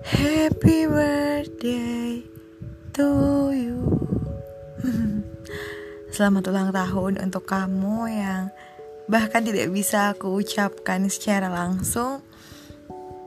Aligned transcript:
Happy 0.00 0.88
birthday 0.88 2.24
to 2.96 3.08
you. 3.52 3.84
Selamat 6.16 6.48
ulang 6.48 6.72
tahun 6.72 7.20
untuk 7.20 7.44
kamu 7.44 8.08
yang 8.08 8.48
bahkan 9.12 9.44
tidak 9.44 9.68
bisa 9.68 10.16
aku 10.16 10.40
ucapkan 10.40 11.04
secara 11.12 11.52
langsung. 11.52 12.24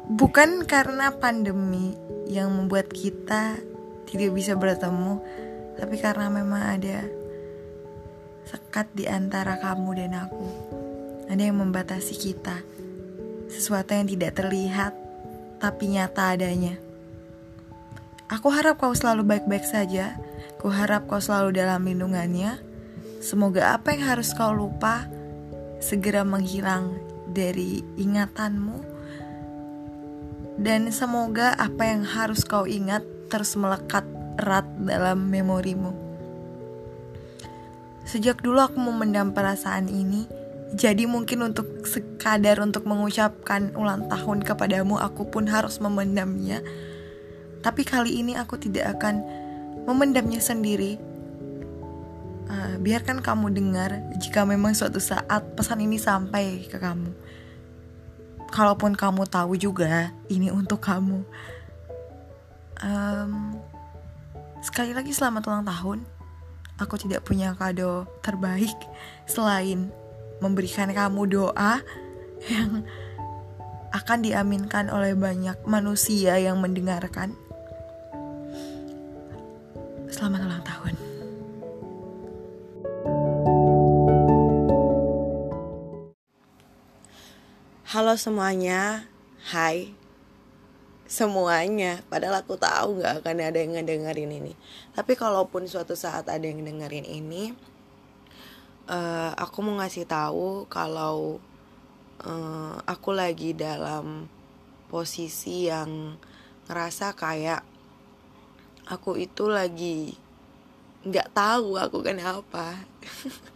Bukan 0.10 0.66
karena 0.66 1.14
pandemi 1.14 1.94
yang 2.26 2.50
membuat 2.50 2.90
kita 2.90 3.62
tidak 4.10 4.34
bisa 4.34 4.58
bertemu 4.58 5.22
Tapi 5.78 5.96
karena 6.02 6.28
memang 6.34 6.74
ada 6.74 7.06
sekat 8.50 8.90
di 8.98 9.06
antara 9.06 9.62
kamu 9.62 9.90
dan 9.94 10.26
aku. 10.26 10.48
Ada 11.30 11.54
yang 11.54 11.62
membatasi 11.62 12.18
kita. 12.18 12.66
Sesuatu 13.46 13.94
yang 13.94 14.10
tidak 14.10 14.42
terlihat 14.42 15.03
tapi 15.64 15.96
nyata 15.96 16.36
adanya. 16.36 16.76
Aku 18.28 18.52
harap 18.52 18.84
kau 18.84 18.92
selalu 18.92 19.24
baik-baik 19.24 19.64
saja. 19.64 20.20
Ku 20.60 20.68
harap 20.68 21.08
kau 21.08 21.24
selalu 21.24 21.56
dalam 21.56 21.88
lindungannya. 21.88 22.60
Semoga 23.24 23.80
apa 23.80 23.96
yang 23.96 24.04
harus 24.12 24.36
kau 24.36 24.52
lupa 24.52 25.08
segera 25.80 26.28
menghilang 26.28 27.00
dari 27.32 27.80
ingatanmu. 27.96 28.84
Dan 30.60 30.92
semoga 30.92 31.56
apa 31.56 31.96
yang 31.96 32.04
harus 32.04 32.44
kau 32.44 32.68
ingat 32.68 33.08
terus 33.32 33.56
melekat 33.56 34.04
erat 34.44 34.68
dalam 34.84 35.32
memorimu. 35.32 35.96
Sejak 38.04 38.44
dulu 38.44 38.60
aku 38.60 38.84
memendam 38.84 39.32
perasaan 39.32 39.88
ini, 39.88 40.28
jadi 40.74 41.06
mungkin 41.06 41.54
untuk 41.54 41.86
sekadar 41.86 42.58
untuk 42.58 42.90
mengucapkan 42.90 43.78
ulang 43.78 44.10
tahun 44.10 44.42
kepadamu 44.42 44.98
aku 44.98 45.30
pun 45.30 45.46
harus 45.46 45.78
memendamnya. 45.78 46.66
Tapi 47.62 47.86
kali 47.86 48.26
ini 48.26 48.34
aku 48.34 48.58
tidak 48.58 48.98
akan 48.98 49.22
memendamnya 49.86 50.42
sendiri. 50.42 50.98
Uh, 52.50 52.76
biarkan 52.82 53.22
kamu 53.22 53.54
dengar 53.54 54.02
jika 54.18 54.44
memang 54.44 54.74
suatu 54.74 54.98
saat 54.98 55.46
pesan 55.54 55.86
ini 55.86 56.02
sampai 56.02 56.66
ke 56.66 56.82
kamu. 56.82 57.14
Kalaupun 58.50 58.98
kamu 58.98 59.30
tahu 59.30 59.54
juga 59.54 60.10
ini 60.26 60.50
untuk 60.50 60.82
kamu. 60.82 61.22
Um, 62.82 63.62
sekali 64.66 64.98
lagi 64.98 65.14
selamat 65.14 65.46
ulang 65.46 65.66
tahun. 65.70 66.00
Aku 66.82 66.98
tidak 66.98 67.22
punya 67.30 67.54
kado 67.54 68.10
terbaik 68.26 68.76
selain 69.30 69.94
memberikan 70.44 70.92
kamu 70.92 71.32
doa 71.32 71.80
yang 72.52 72.84
akan 73.96 74.20
diaminkan 74.20 74.92
oleh 74.92 75.16
banyak 75.16 75.56
manusia 75.64 76.36
yang 76.36 76.60
mendengarkan. 76.60 77.32
Selamat 80.12 80.44
ulang 80.44 80.66
tahun. 80.68 80.94
Halo 87.88 88.18
semuanya, 88.20 89.08
hai 89.54 89.94
semuanya. 91.06 92.02
Padahal 92.10 92.42
aku 92.42 92.58
tahu 92.58 93.00
nggak 93.00 93.22
akan 93.22 93.38
ada 93.38 93.58
yang 93.62 93.78
ngedengerin 93.78 94.34
ini. 94.34 94.54
Tapi 94.98 95.14
kalaupun 95.14 95.70
suatu 95.70 95.94
saat 95.94 96.26
ada 96.26 96.42
yang 96.42 96.66
dengerin 96.66 97.06
ini, 97.06 97.54
uh, 98.88 99.32
aku 99.36 99.64
mau 99.64 99.80
ngasih 99.80 100.08
tahu 100.08 100.68
kalau 100.68 101.40
uh, 102.24 102.76
aku 102.84 103.16
lagi 103.16 103.56
dalam 103.56 104.28
posisi 104.92 105.68
yang 105.72 106.16
ngerasa 106.68 107.16
kayak 107.16 107.64
aku 108.88 109.20
itu 109.20 109.48
lagi 109.48 110.16
nggak 111.04 111.36
tahu 111.36 111.76
aku 111.76 112.00
kenapa. 112.00 112.80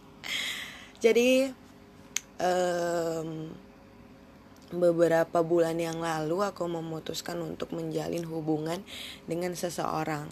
Jadi 1.04 1.48
um, 2.42 3.48
beberapa 4.68 5.40
bulan 5.40 5.80
yang 5.80 6.04
lalu 6.04 6.44
aku 6.44 6.68
memutuskan 6.68 7.40
untuk 7.40 7.72
menjalin 7.72 8.26
hubungan 8.28 8.84
dengan 9.24 9.56
seseorang. 9.56 10.28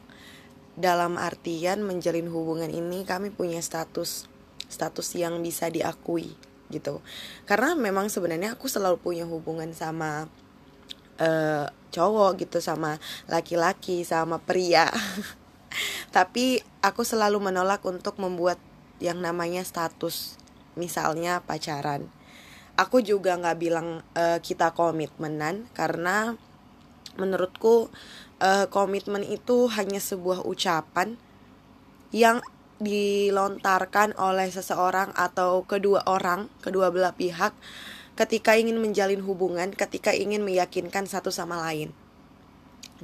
Dalam 0.77 1.17
artian 1.17 1.81
menjalin 1.81 2.29
hubungan 2.29 2.69
ini 2.69 3.09
kami 3.09 3.33
punya 3.33 3.65
status 3.65 4.29
status 4.67 5.15
yang 5.19 5.39
bisa 5.43 5.71
diakui 5.71 6.35
gitu. 6.71 6.99
Karena 7.47 7.79
memang 7.79 8.11
sebenarnya 8.11 8.59
aku 8.59 8.67
selalu 8.67 8.99
punya 8.99 9.25
hubungan 9.27 9.71
sama 9.71 10.27
uh, 11.23 11.67
cowok 11.95 12.43
gitu 12.43 12.59
sama 12.59 12.99
laki-laki 13.31 14.03
sama 14.03 14.43
pria. 14.43 14.91
Tapi 16.17 16.61
aku 16.83 17.03
selalu 17.05 17.39
menolak 17.39 17.85
untuk 17.85 18.17
membuat 18.19 18.59
yang 18.99 19.21
namanya 19.21 19.61
status 19.63 20.41
misalnya 20.77 21.45
pacaran. 21.45 22.09
Aku 22.77 23.01
juga 23.01 23.37
nggak 23.41 23.59
bilang 23.59 24.05
uh, 24.13 24.39
kita 24.41 24.77
komitmenan 24.77 25.65
karena 25.73 26.37
menurutku 27.17 27.89
uh, 28.41 28.69
komitmen 28.69 29.25
itu 29.25 29.69
hanya 29.73 29.97
sebuah 29.97 30.45
ucapan 30.45 31.17
yang 32.13 32.45
dilontarkan 32.77 34.13
oleh 34.21 34.53
seseorang 34.53 35.13
atau 35.17 35.65
kedua 35.65 36.05
orang, 36.05 36.53
kedua 36.61 36.93
belah 36.93 37.17
pihak 37.17 37.57
ketika 38.17 38.57
ingin 38.57 38.81
menjalin 38.81 39.21
hubungan, 39.21 39.73
ketika 39.73 40.13
ingin 40.13 40.41
meyakinkan 40.41 41.05
satu 41.05 41.29
sama 41.29 41.61
lain. 41.61 41.93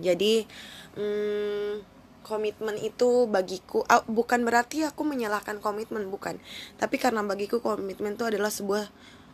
Jadi, 0.00 0.49
hmm, 0.97 1.84
komitmen 2.25 2.81
itu 2.81 3.28
bagiku 3.28 3.84
uh, 3.84 4.00
bukan 4.09 4.41
berarti 4.49 4.88
aku 4.88 5.05
menyalahkan 5.05 5.60
komitmen 5.60 6.09
bukan, 6.09 6.41
tapi 6.81 6.97
karena 6.97 7.21
bagiku 7.21 7.60
komitmen 7.60 8.16
itu 8.16 8.25
adalah 8.25 8.49
sebuah 8.49 8.89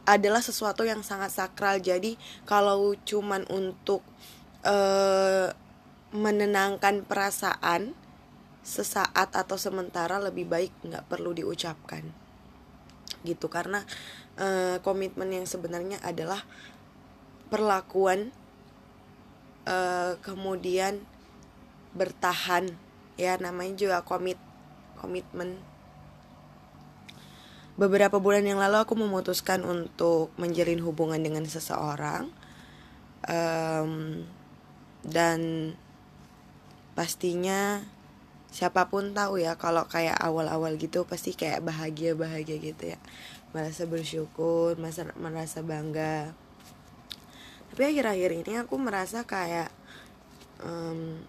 adalah 0.08 0.42
sesuatu 0.42 0.82
yang 0.82 1.06
sangat 1.06 1.30
sakral. 1.30 1.78
Jadi, 1.78 2.18
kalau 2.42 2.96
cuman 3.06 3.46
untuk 3.52 4.02
uh, 4.66 5.52
menenangkan 6.10 7.04
perasaan 7.04 7.92
sesaat 8.68 9.32
atau 9.32 9.56
sementara 9.56 10.20
lebih 10.20 10.44
baik 10.44 10.72
nggak 10.84 11.08
perlu 11.08 11.32
diucapkan. 11.32 12.04
Gitu 13.24 13.48
karena 13.48 13.80
uh, 14.36 14.76
komitmen 14.84 15.32
yang 15.32 15.48
sebenarnya 15.48 15.96
adalah 16.04 16.44
perlakuan 17.48 18.28
uh, 19.64 20.20
kemudian 20.20 21.00
bertahan. 21.96 22.68
Ya 23.16 23.40
namanya 23.40 23.74
juga 23.74 23.98
komit 24.04 24.36
komitmen. 25.00 25.56
Beberapa 27.80 28.20
bulan 28.20 28.44
yang 28.44 28.60
lalu 28.60 28.84
aku 28.84 28.98
memutuskan 28.98 29.64
untuk 29.64 30.34
menjalin 30.36 30.82
hubungan 30.82 31.18
dengan 31.22 31.46
seseorang 31.46 32.26
um, 33.26 34.22
dan 35.06 35.72
pastinya 36.98 37.86
siapa 38.48 38.88
pun 38.88 39.12
tahu 39.12 39.40
ya 39.40 39.60
kalau 39.60 39.84
kayak 39.84 40.16
awal-awal 40.18 40.72
gitu 40.80 41.04
pasti 41.04 41.36
kayak 41.36 41.60
bahagia 41.64 42.16
bahagia 42.16 42.56
gitu 42.58 42.96
ya. 42.96 42.98
Merasa 43.52 43.84
bersyukur 43.84 44.76
merasa 44.80 45.08
merasa 45.16 45.60
bangga. 45.60 46.32
Tapi 47.72 47.82
akhir-akhir 47.94 48.30
ini 48.44 48.52
aku 48.58 48.74
merasa 48.80 49.22
kayak 49.28 49.70
um, 50.64 51.20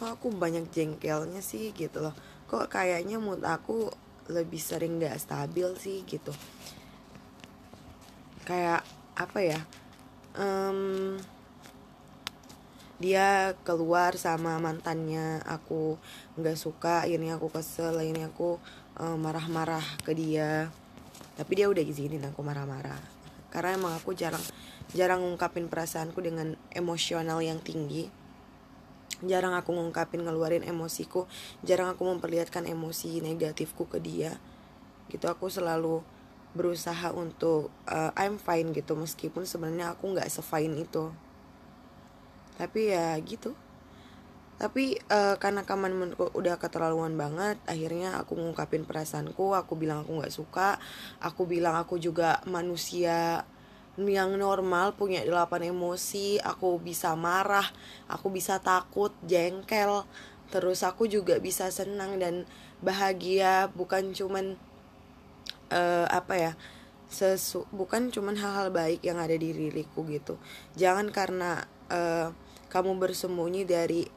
kok 0.00 0.18
aku 0.18 0.34
banyak 0.34 0.66
jengkelnya 0.74 1.44
sih 1.44 1.70
gitu 1.76 2.02
loh. 2.02 2.16
Kok 2.50 2.66
kayaknya 2.66 3.22
mood 3.22 3.44
aku 3.46 3.86
lebih 4.30 4.58
sering 4.58 4.98
gak 4.98 5.18
stabil 5.20 5.68
sih 5.78 6.02
gitu. 6.08 6.32
Kayak 8.42 8.82
apa 9.14 9.38
ya? 9.38 9.60
Um, 10.34 11.20
dia 13.02 13.58
keluar 13.66 14.14
sama 14.14 14.62
mantannya. 14.62 15.42
Aku 15.42 15.98
nggak 16.38 16.54
suka 16.54 17.02
ini 17.10 17.34
aku 17.34 17.50
kesel 17.50 17.98
ini 18.06 18.22
aku 18.22 18.62
marah 18.96 19.18
marah-marah 19.18 19.86
ke 20.06 20.14
dia. 20.14 20.70
Tapi 21.34 21.52
dia 21.58 21.66
udah 21.66 21.82
izinin 21.82 22.22
aku 22.22 22.46
marah-marah. 22.46 23.02
Karena 23.50 23.74
emang 23.74 23.98
aku 23.98 24.14
jarang 24.14 24.40
jarang 24.94 25.26
ngungkapin 25.26 25.66
perasaanku 25.66 26.22
dengan 26.22 26.54
emosional 26.70 27.42
yang 27.42 27.58
tinggi. 27.58 28.06
Jarang 29.26 29.58
aku 29.58 29.74
ngungkapin 29.74 30.22
ngeluarin 30.22 30.62
emosiku. 30.62 31.26
Jarang 31.66 31.98
aku 31.98 32.06
memperlihatkan 32.06 32.70
emosi 32.70 33.18
negatifku 33.18 33.90
ke 33.90 33.98
dia. 33.98 34.38
Gitu 35.10 35.26
aku 35.26 35.50
selalu 35.50 36.06
berusaha 36.54 37.10
untuk 37.10 37.74
uh, 37.90 38.14
I'm 38.14 38.38
fine 38.38 38.70
gitu. 38.70 38.94
Meskipun 38.94 39.42
sebenarnya 39.42 39.98
aku 39.98 40.14
nggak 40.14 40.30
sefine 40.30 40.78
itu 40.78 41.10
tapi 42.56 42.92
ya 42.92 43.16
gitu. 43.22 43.56
Tapi 44.60 44.94
uh, 45.10 45.34
karena 45.42 45.66
kaman 45.66 46.14
udah 46.14 46.54
keterlaluan 46.54 47.18
banget 47.18 47.58
akhirnya 47.66 48.22
aku 48.22 48.38
ngungkapin 48.38 48.86
perasaanku 48.86 49.58
aku 49.58 49.74
bilang 49.74 50.06
aku 50.06 50.22
nggak 50.22 50.30
suka 50.30 50.78
aku 51.18 51.50
bilang 51.50 51.74
aku 51.74 51.98
juga 51.98 52.38
manusia 52.46 53.42
yang 53.98 54.38
normal 54.38 54.94
punya 54.94 55.26
delapan 55.26 55.74
emosi 55.74 56.38
aku 56.38 56.78
bisa 56.78 57.18
marah 57.18 57.66
aku 58.06 58.30
bisa 58.30 58.62
takut 58.62 59.10
jengkel. 59.26 60.06
Terus 60.52 60.84
aku 60.84 61.08
juga 61.08 61.40
bisa 61.40 61.72
senang 61.72 62.20
dan 62.20 62.44
bahagia 62.84 63.72
bukan 63.72 64.12
cuman 64.12 64.54
uh, 65.72 66.06
apa 66.06 66.34
ya 66.38 66.52
sesu 67.12 67.68
bukan 67.72 68.08
cuman 68.08 68.36
hal-hal 68.40 68.72
baik 68.72 69.00
yang 69.04 69.18
ada 69.18 69.34
di 69.34 69.52
diriku 69.52 70.04
gitu. 70.08 70.36
Jangan 70.76 71.08
karena 71.12 71.64
uh, 71.92 72.32
kamu 72.72 72.96
bersembunyi 72.96 73.68
dari 73.68 74.08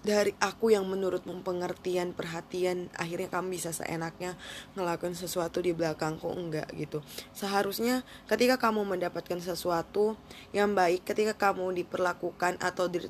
dari 0.00 0.32
aku 0.40 0.72
yang 0.72 0.88
menurut 0.88 1.28
pengertian 1.28 2.16
perhatian 2.16 2.88
akhirnya 2.96 3.28
kamu 3.28 3.52
bisa 3.52 3.68
seenaknya 3.76 4.32
ngelakuin 4.72 5.12
sesuatu 5.12 5.60
di 5.60 5.76
belakangku 5.76 6.24
enggak 6.32 6.72
gitu. 6.72 7.04
Seharusnya 7.36 8.00
ketika 8.24 8.56
kamu 8.56 8.88
mendapatkan 8.88 9.36
sesuatu 9.44 10.16
yang 10.56 10.72
baik 10.72 11.04
ketika 11.04 11.36
kamu 11.36 11.84
diperlakukan 11.84 12.56
atau 12.64 12.88
di 12.88 13.02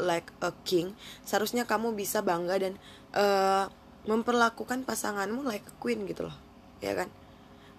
like 0.00 0.30
a 0.40 0.54
king 0.64 0.96
seharusnya 1.26 1.68
kamu 1.68 1.92
bisa 1.92 2.22
bangga 2.22 2.56
dan 2.56 2.74
uh, 3.12 3.66
memperlakukan 4.08 4.86
pasanganmu 4.86 5.44
like 5.44 5.66
a 5.66 5.74
queen 5.82 6.06
gitu 6.06 6.30
loh. 6.30 6.36
Ya 6.78 6.94
kan 6.94 7.10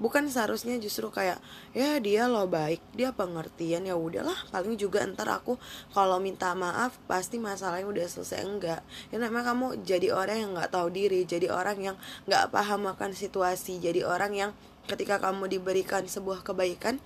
bukan 0.02 0.26
seharusnya 0.26 0.82
justru 0.82 1.14
kayak 1.14 1.38
ya 1.78 2.02
dia 2.02 2.26
lo 2.26 2.50
baik 2.50 2.82
dia 2.98 3.14
pengertian 3.14 3.86
ya 3.86 3.94
udahlah 3.94 4.34
paling 4.50 4.74
juga 4.74 5.06
ntar 5.06 5.30
aku 5.30 5.62
kalau 5.94 6.18
minta 6.18 6.58
maaf 6.58 6.98
pasti 7.06 7.38
masalahnya 7.38 7.86
udah 7.86 8.10
selesai. 8.10 8.42
Enggak. 8.42 8.82
Ya 9.14 9.22
namanya 9.22 9.54
kamu 9.54 9.86
jadi 9.86 10.10
orang 10.10 10.38
yang 10.42 10.50
nggak 10.58 10.74
tahu 10.74 10.90
diri 10.90 11.22
jadi 11.30 11.54
orang 11.54 11.78
yang 11.78 11.96
nggak 12.26 12.50
paham 12.50 12.90
akan 12.90 13.14
situasi 13.14 13.78
jadi 13.78 14.02
orang 14.02 14.34
yang 14.34 14.52
ketika 14.90 15.22
kamu 15.22 15.46
diberikan 15.46 16.02
sebuah 16.10 16.42
kebaikan 16.42 16.98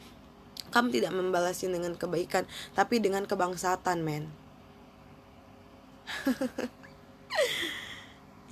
kamu 0.72 0.88
tidak 0.96 1.12
membalasnya 1.12 1.76
dengan 1.76 2.00
kebaikan 2.00 2.48
tapi 2.72 3.04
dengan 3.04 3.28
kebangsatan 3.28 4.00
men. 4.00 4.32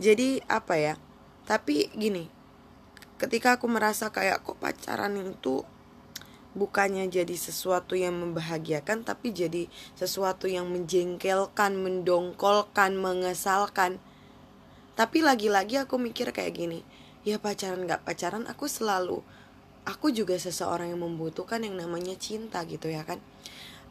Jadi 0.04 0.44
apa 0.50 0.76
ya 0.76 0.94
tapi 1.44 1.88
gini 1.94 2.43
ketika 3.18 3.58
aku 3.58 3.70
merasa 3.70 4.10
kayak 4.10 4.42
kok 4.42 4.58
pacaran 4.58 5.18
itu 5.18 5.66
bukannya 6.54 7.10
jadi 7.10 7.34
sesuatu 7.34 7.98
yang 7.98 8.14
membahagiakan 8.18 9.02
tapi 9.02 9.34
jadi 9.34 9.66
sesuatu 9.98 10.46
yang 10.46 10.70
menjengkelkan, 10.70 11.74
mendongkolkan, 11.82 12.94
mengesalkan. 12.94 13.98
Tapi 14.94 15.26
lagi-lagi 15.26 15.82
aku 15.82 15.98
mikir 15.98 16.30
kayak 16.30 16.54
gini, 16.54 16.86
ya 17.26 17.42
pacaran 17.42 17.90
gak 17.90 18.06
pacaran 18.06 18.46
aku 18.46 18.70
selalu 18.70 19.26
aku 19.84 20.12
juga 20.16 20.40
seseorang 20.40 20.96
yang 20.96 21.04
membutuhkan 21.04 21.64
yang 21.64 21.76
namanya 21.76 22.16
cinta 22.16 22.64
gitu 22.64 22.88
ya 22.88 23.04
kan 23.04 23.20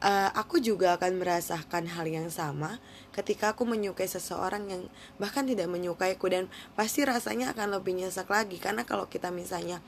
uh, 0.02 0.30
aku 0.34 0.58
juga 0.58 0.98
akan 0.98 1.22
merasakan 1.22 1.86
hal 1.86 2.06
yang 2.10 2.28
sama 2.28 2.82
ketika 3.14 3.54
aku 3.54 3.62
menyukai 3.62 4.10
seseorang 4.10 4.66
yang 4.68 4.82
bahkan 5.16 5.46
tidak 5.46 5.70
menyukaiku 5.70 6.26
dan 6.28 6.50
pasti 6.74 7.06
rasanya 7.06 7.54
akan 7.54 7.78
lebih 7.78 7.96
nyesek 7.96 8.26
lagi. 8.26 8.58
Karena 8.58 8.82
kalau 8.82 9.06
kita 9.06 9.30
misalnya 9.30 9.78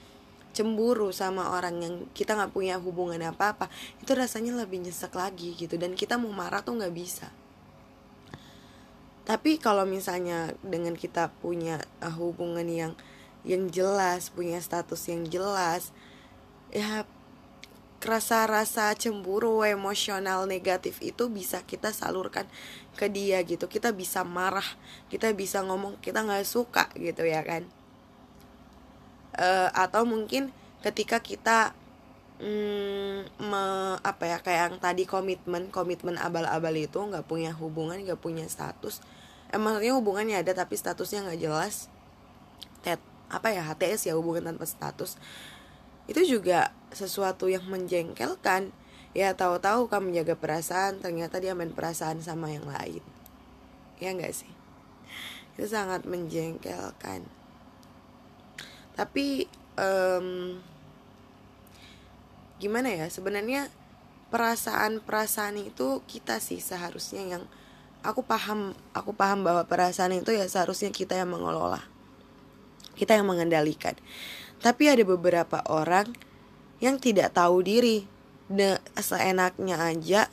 cemburu 0.54 1.10
sama 1.10 1.50
orang 1.50 1.82
yang 1.82 1.94
kita 2.14 2.38
nggak 2.38 2.54
punya 2.54 2.78
hubungan 2.78 3.18
apa 3.26 3.58
apa 3.58 3.66
itu 3.98 4.14
rasanya 4.14 4.54
lebih 4.54 4.86
nyesek 4.86 5.10
lagi 5.10 5.50
gitu 5.58 5.74
dan 5.74 5.98
kita 5.98 6.14
mau 6.14 6.30
marah 6.30 6.62
tuh 6.62 6.78
nggak 6.78 6.94
bisa. 6.94 7.28
Tapi 9.24 9.58
kalau 9.58 9.82
misalnya 9.82 10.54
dengan 10.62 10.94
kita 10.94 11.34
punya 11.42 11.82
uh, 11.98 12.14
hubungan 12.14 12.64
yang 12.70 12.92
yang 13.44 13.68
jelas 13.68 14.32
punya 14.32 14.56
status 14.56 15.04
yang 15.10 15.28
jelas 15.28 15.92
ya 16.72 17.04
rasa-rasa 18.04 18.92
cemburu 18.94 19.64
emosional 19.64 20.44
negatif 20.44 21.00
itu 21.00 21.26
bisa 21.32 21.64
kita 21.64 21.90
salurkan 21.90 22.46
ke 22.94 23.10
dia 23.10 23.40
gitu. 23.42 23.66
Kita 23.66 23.90
bisa 23.90 24.22
marah 24.22 24.66
kita 25.08 25.32
bisa 25.32 25.64
ngomong 25.64 25.98
kita 25.98 26.22
nggak 26.22 26.46
suka 26.46 26.92
gitu 26.94 27.24
ya 27.24 27.42
kan. 27.42 27.66
Uh, 29.34 29.66
atau 29.74 30.06
mungkin 30.06 30.54
ketika 30.86 31.18
kita 31.18 31.74
hmm, 32.38 33.26
me, 33.42 33.64
apa 33.98 34.24
ya 34.30 34.38
kayak 34.38 34.60
yang 34.70 34.76
tadi 34.78 35.02
komitmen 35.08 35.74
komitmen 35.74 36.14
abal-abal 36.20 36.70
itu 36.78 37.02
nggak 37.02 37.26
punya 37.26 37.50
hubungan 37.56 37.98
nggak 37.98 38.20
punya 38.20 38.46
status. 38.46 39.02
Emangnya 39.50 39.94
hubungannya 39.96 40.38
ada 40.38 40.54
tapi 40.54 40.78
statusnya 40.78 41.26
nggak 41.26 41.40
jelas. 41.40 41.90
Tet, 42.84 43.00
apa 43.32 43.50
ya 43.50 43.64
HTS 43.64 44.12
ya 44.12 44.14
hubungan 44.14 44.54
tanpa 44.54 44.68
status 44.68 45.16
itu 46.04 46.38
juga 46.38 46.72
sesuatu 46.92 47.48
yang 47.48 47.64
menjengkelkan. 47.68 48.70
Ya 49.14 49.30
tahu-tahu 49.38 49.86
kamu 49.86 50.10
menjaga 50.10 50.34
perasaan 50.34 50.98
ternyata 50.98 51.38
dia 51.38 51.54
main 51.54 51.70
perasaan 51.70 52.18
sama 52.18 52.50
yang 52.50 52.66
lain. 52.66 53.02
Ya 54.02 54.10
enggak 54.10 54.34
sih? 54.34 54.50
Itu 55.54 55.70
sangat 55.70 56.02
menjengkelkan. 56.02 57.22
Tapi 58.98 59.46
um, 59.78 60.58
gimana 62.58 62.90
ya? 62.90 63.06
Sebenarnya 63.06 63.70
perasaan-perasaan 64.34 65.62
itu 65.62 66.02
kita 66.10 66.42
sih 66.42 66.58
seharusnya 66.58 67.38
yang 67.38 67.46
aku 68.02 68.26
paham 68.26 68.74
aku 68.90 69.14
paham 69.14 69.46
bahwa 69.46 69.62
perasaan 69.62 70.10
itu 70.18 70.34
ya 70.34 70.50
seharusnya 70.50 70.90
kita 70.90 71.14
yang 71.14 71.30
mengelola. 71.30 71.86
Kita 72.98 73.14
yang 73.14 73.30
mengendalikan 73.30 73.94
tapi 74.64 74.88
ada 74.88 75.04
beberapa 75.04 75.60
orang 75.68 76.08
yang 76.80 76.96
tidak 76.96 77.36
tahu 77.36 77.60
diri. 77.60 78.08
De, 78.44 78.80
seenaknya 78.96 79.76
aja 79.80 80.28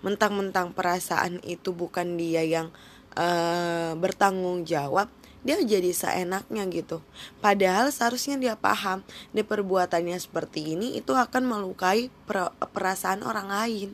mentang-mentang 0.00 0.72
perasaan 0.72 1.40
itu 1.44 1.72
bukan 1.76 2.16
dia 2.16 2.40
yang 2.40 2.72
uh, 3.16 3.92
bertanggung 4.00 4.64
jawab, 4.64 5.12
dia 5.44 5.60
jadi 5.60 5.92
seenaknya 5.92 6.64
gitu. 6.72 7.04
Padahal 7.40 7.92
seharusnya 7.92 8.40
dia 8.40 8.54
paham, 8.56 9.04
di 9.32 9.44
perbuatannya 9.44 10.16
seperti 10.16 10.76
ini 10.76 10.96
itu 10.96 11.12
akan 11.12 11.44
melukai 11.48 12.08
per 12.24 12.52
perasaan 12.72 13.20
orang 13.24 13.48
lain. 13.52 13.90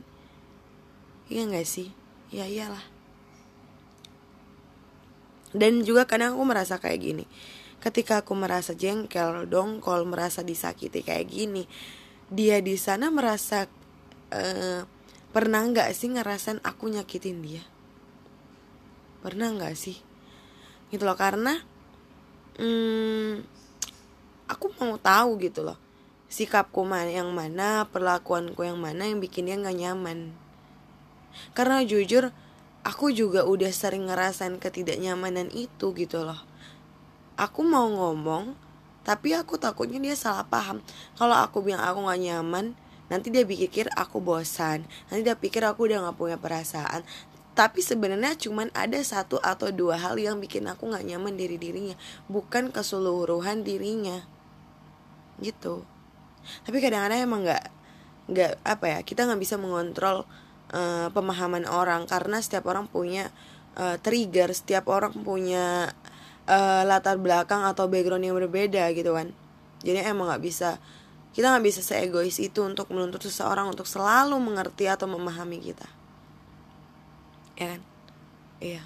Iya 1.27 1.51
gak 1.51 1.67
sih? 1.67 1.91
Ya 2.31 2.47
iyalah. 2.47 2.87
Dan 5.51 5.83
juga 5.83 6.07
kadang 6.07 6.39
aku 6.39 6.45
merasa 6.47 6.79
kayak 6.79 7.03
gini 7.03 7.27
ketika 7.81 8.25
aku 8.25 8.33
merasa 8.35 8.73
jengkel, 8.73 9.47
dongkol, 9.47 10.09
merasa 10.09 10.43
disakiti 10.43 11.05
kayak 11.05 11.27
gini, 11.29 11.65
dia 12.33 12.59
di 12.59 12.75
sana 12.81 13.13
merasa 13.13 13.69
uh, 14.33 14.81
pernah 15.31 15.63
nggak 15.63 15.93
sih 15.93 16.11
ngerasain 16.11 16.61
aku 16.65 16.91
nyakitin 16.91 17.39
dia? 17.45 17.65
Pernah 19.21 19.53
nggak 19.55 19.75
sih? 19.77 19.99
Gitu 20.91 21.03
loh 21.03 21.19
karena 21.19 21.61
hmm, 22.59 23.43
aku 24.49 24.67
mau 24.79 24.97
tahu 24.99 25.39
gitu 25.43 25.67
loh 25.67 25.79
sikapku 26.27 26.83
mana 26.83 27.07
yang 27.07 27.31
mana, 27.31 27.87
perlakuanku 27.87 28.67
yang 28.67 28.83
mana 28.83 29.07
yang 29.07 29.23
bikin 29.23 29.47
dia 29.47 29.55
nggak 29.55 29.79
nyaman. 29.79 30.35
Karena 31.55 31.87
jujur 31.87 32.35
aku 32.83 33.15
juga 33.15 33.47
udah 33.47 33.71
sering 33.71 34.11
ngerasain 34.11 34.59
ketidaknyamanan 34.59 35.51
itu 35.55 35.95
gitu 35.95 36.23
loh 36.23 36.56
aku 37.37 37.61
mau 37.63 37.87
ngomong 37.87 38.57
tapi 39.07 39.39
aku 39.39 39.55
takutnya 39.55 40.03
dia 40.03 40.19
salah 40.19 40.43
paham. 40.51 40.83
Kalau 41.15 41.39
aku 41.39 41.63
bilang 41.63 41.79
aku 41.87 42.03
gak 42.11 42.19
nyaman 42.19 42.75
nanti 43.07 43.31
dia 43.31 43.47
pikir 43.47 43.87
aku 43.95 44.19
bosan. 44.19 44.83
Nanti 45.07 45.23
dia 45.23 45.39
pikir 45.39 45.63
aku 45.63 45.87
udah 45.87 46.11
gak 46.11 46.19
punya 46.19 46.35
perasaan. 46.43 47.07
Tapi 47.55 47.81
sebenarnya 47.87 48.35
cuman 48.35 48.75
ada 48.75 48.99
satu 48.99 49.39
atau 49.39 49.71
dua 49.71 49.95
hal 49.95 50.19
yang 50.19 50.43
bikin 50.43 50.67
aku 50.67 50.91
gak 50.91 51.07
nyaman 51.07 51.39
diri 51.39 51.55
dirinya. 51.55 51.95
Bukan 52.27 52.75
keseluruhan 52.75 53.63
dirinya. 53.63 54.27
Gitu. 55.39 55.87
Tapi 56.67 56.77
kadang-kadang 56.83 57.23
emang 57.23 57.47
nggak 57.47 57.67
nggak 58.27 58.53
apa 58.67 58.87
ya 58.91 58.99
kita 59.07 59.23
nggak 59.23 59.39
bisa 59.39 59.55
mengontrol 59.55 60.27
uh, 60.75 61.15
pemahaman 61.15 61.63
orang. 61.71 62.11
Karena 62.11 62.43
setiap 62.43 62.67
orang 62.67 62.91
punya 62.91 63.31
uh, 63.79 63.97
trigger 64.03 64.51
setiap 64.51 64.91
orang 64.91 65.15
punya 65.23 65.95
uh, 66.47 66.83
latar 66.87 67.19
belakang 67.19 67.67
atau 67.67 67.91
background 67.91 68.25
yang 68.25 68.39
berbeda 68.39 68.91
gitu 68.95 69.15
kan. 69.15 69.31
Jadi 69.83 70.03
emang 70.03 70.31
nggak 70.31 70.43
bisa 70.43 70.81
kita 71.37 71.53
nggak 71.53 71.67
bisa 71.69 71.81
seegois 71.85 72.41
itu 72.41 72.65
untuk 72.65 72.89
menuntut 72.89 73.21
seseorang 73.21 73.69
untuk 73.69 73.85
selalu 73.85 74.41
mengerti 74.41 74.89
atau 74.89 75.05
memahami 75.05 75.61
kita. 75.61 75.85
Ya 77.61 77.77
kan? 77.77 77.81
Iya. 78.57 78.83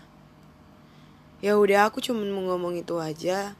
Ya 1.40 1.52
udah 1.56 1.88
aku 1.88 2.02
cuma 2.02 2.26
mau 2.26 2.42
ngomong 2.52 2.76
itu 2.82 2.98
aja. 2.98 3.54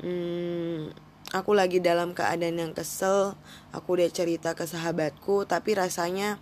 Hmm, 0.00 0.90
aku 1.36 1.52
lagi 1.52 1.84
dalam 1.84 2.16
keadaan 2.16 2.58
yang 2.58 2.72
kesel. 2.72 3.36
Aku 3.76 4.00
udah 4.00 4.08
cerita 4.08 4.56
ke 4.56 4.64
sahabatku 4.64 5.44
tapi 5.44 5.76
rasanya 5.76 6.40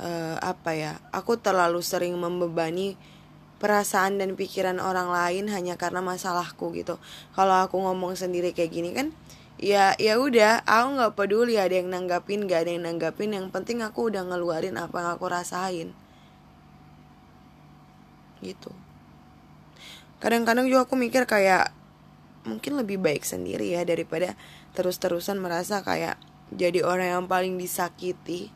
uh, 0.00 0.36
apa 0.40 0.70
ya 0.74 0.92
aku 1.12 1.36
terlalu 1.36 1.84
sering 1.84 2.16
membebani 2.16 2.96
perasaan 3.60 4.16
dan 4.16 4.34
pikiran 4.34 4.80
orang 4.80 5.12
lain 5.12 5.52
hanya 5.52 5.76
karena 5.76 6.00
masalahku 6.00 6.72
gitu. 6.72 6.96
Kalau 7.36 7.60
aku 7.60 7.76
ngomong 7.76 8.16
sendiri 8.16 8.56
kayak 8.56 8.72
gini 8.72 8.90
kan 8.96 9.12
ya 9.60 9.92
ya 10.00 10.16
udah 10.16 10.64
aku 10.64 10.88
nggak 10.96 11.12
peduli 11.20 11.60
ada 11.60 11.76
yang 11.76 11.92
nanggapin 11.92 12.48
gak 12.48 12.66
ada 12.66 12.70
yang 12.72 12.88
nanggapin. 12.88 13.36
Yang 13.36 13.52
penting 13.52 13.84
aku 13.84 14.08
udah 14.08 14.24
ngeluarin 14.24 14.80
apa 14.80 14.96
yang 15.04 15.08
aku 15.12 15.28
rasain. 15.28 15.92
Gitu. 18.40 18.72
Kadang-kadang 20.24 20.64
juga 20.64 20.88
aku 20.88 20.96
mikir 20.96 21.28
kayak 21.28 21.76
mungkin 22.48 22.80
lebih 22.80 22.96
baik 22.96 23.20
sendiri 23.28 23.76
ya 23.76 23.84
daripada 23.84 24.32
terus-terusan 24.72 25.36
merasa 25.36 25.84
kayak 25.84 26.16
jadi 26.48 26.80
orang 26.82 27.20
yang 27.20 27.24
paling 27.28 27.60
disakiti 27.60 28.48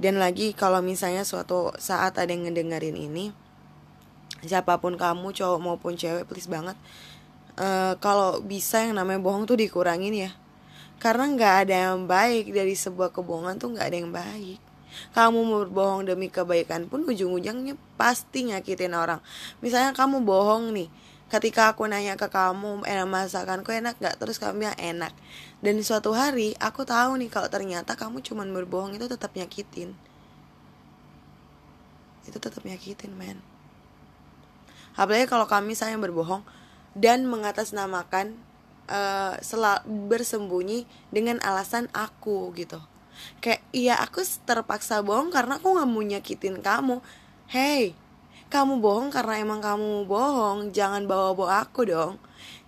dan 0.00 0.20
lagi 0.20 0.56
kalau 0.56 0.80
misalnya 0.80 1.26
suatu 1.26 1.74
saat 1.76 2.16
ada 2.16 2.30
yang 2.30 2.48
ngedengerin 2.48 2.96
ini 2.96 3.34
siapa 4.42 4.80
pun 4.82 4.98
kamu 4.98 5.34
cowok 5.34 5.60
maupun 5.62 5.94
cewek 5.94 6.26
please 6.26 6.50
banget 6.50 6.74
uh, 7.58 7.94
kalau 8.00 8.40
bisa 8.40 8.84
yang 8.84 8.96
namanya 8.96 9.20
bohong 9.20 9.44
tuh 9.44 9.58
dikurangin 9.58 10.14
ya. 10.14 10.30
Karena 11.02 11.26
nggak 11.26 11.54
ada 11.66 11.74
yang 11.90 12.06
baik 12.06 12.54
dari 12.54 12.78
sebuah 12.78 13.10
kebohongan 13.10 13.58
tuh 13.58 13.74
nggak 13.74 13.86
ada 13.90 13.96
yang 13.98 14.12
baik. 14.14 14.60
Kamu 15.16 15.40
berbohong 15.48 16.04
demi 16.06 16.28
kebaikan 16.28 16.86
pun 16.86 17.02
ujung-ujungnya 17.08 17.74
pasti 17.96 18.52
nyakitin 18.52 18.92
orang. 18.92 19.18
Misalnya 19.64 19.96
kamu 19.96 20.22
bohong 20.22 20.70
nih 20.76 20.88
ketika 21.32 21.72
aku 21.72 21.88
nanya 21.88 22.20
ke 22.20 22.28
kamu 22.28 22.84
enak 22.84 23.08
masakanku 23.08 23.72
enak 23.72 23.96
gak 23.96 24.20
terus 24.20 24.36
kamu 24.36 24.68
bilang 24.68 24.76
enak. 24.76 25.16
Dan 25.64 25.80
suatu 25.80 26.12
hari 26.12 26.52
aku 26.60 26.84
tahu 26.84 27.16
nih 27.16 27.32
kalau 27.32 27.48
ternyata 27.48 27.96
kamu 27.96 28.20
cuman 28.20 28.52
berbohong 28.52 28.92
itu 29.00 29.08
tetap 29.08 29.32
nyakitin. 29.32 29.96
Itu 32.28 32.36
tetap 32.36 32.60
nyakitin 32.68 33.16
men. 33.16 33.40
Apalagi 34.92 35.24
kalau 35.24 35.48
kami 35.48 35.72
saya 35.72 35.96
berbohong 35.96 36.44
dan 36.92 37.24
mengatasnamakan 37.24 38.36
uh, 38.92 39.40
bersembunyi 39.88 40.84
dengan 41.08 41.40
alasan 41.40 41.88
aku 41.96 42.52
gitu. 42.60 42.76
Kayak 43.40 43.64
iya 43.72 43.96
aku 43.96 44.20
terpaksa 44.44 45.00
bohong 45.00 45.32
karena 45.32 45.56
aku 45.56 45.80
nggak 45.80 45.88
mau 45.88 46.04
nyakitin 46.04 46.60
kamu. 46.60 47.00
Hey 47.48 47.96
kamu 48.52 48.84
bohong 48.84 49.08
karena 49.08 49.40
emang 49.40 49.64
kamu 49.64 50.04
bohong 50.04 50.76
jangan 50.76 51.08
bawa-bawa 51.08 51.64
aku 51.64 51.88
dong 51.88 52.20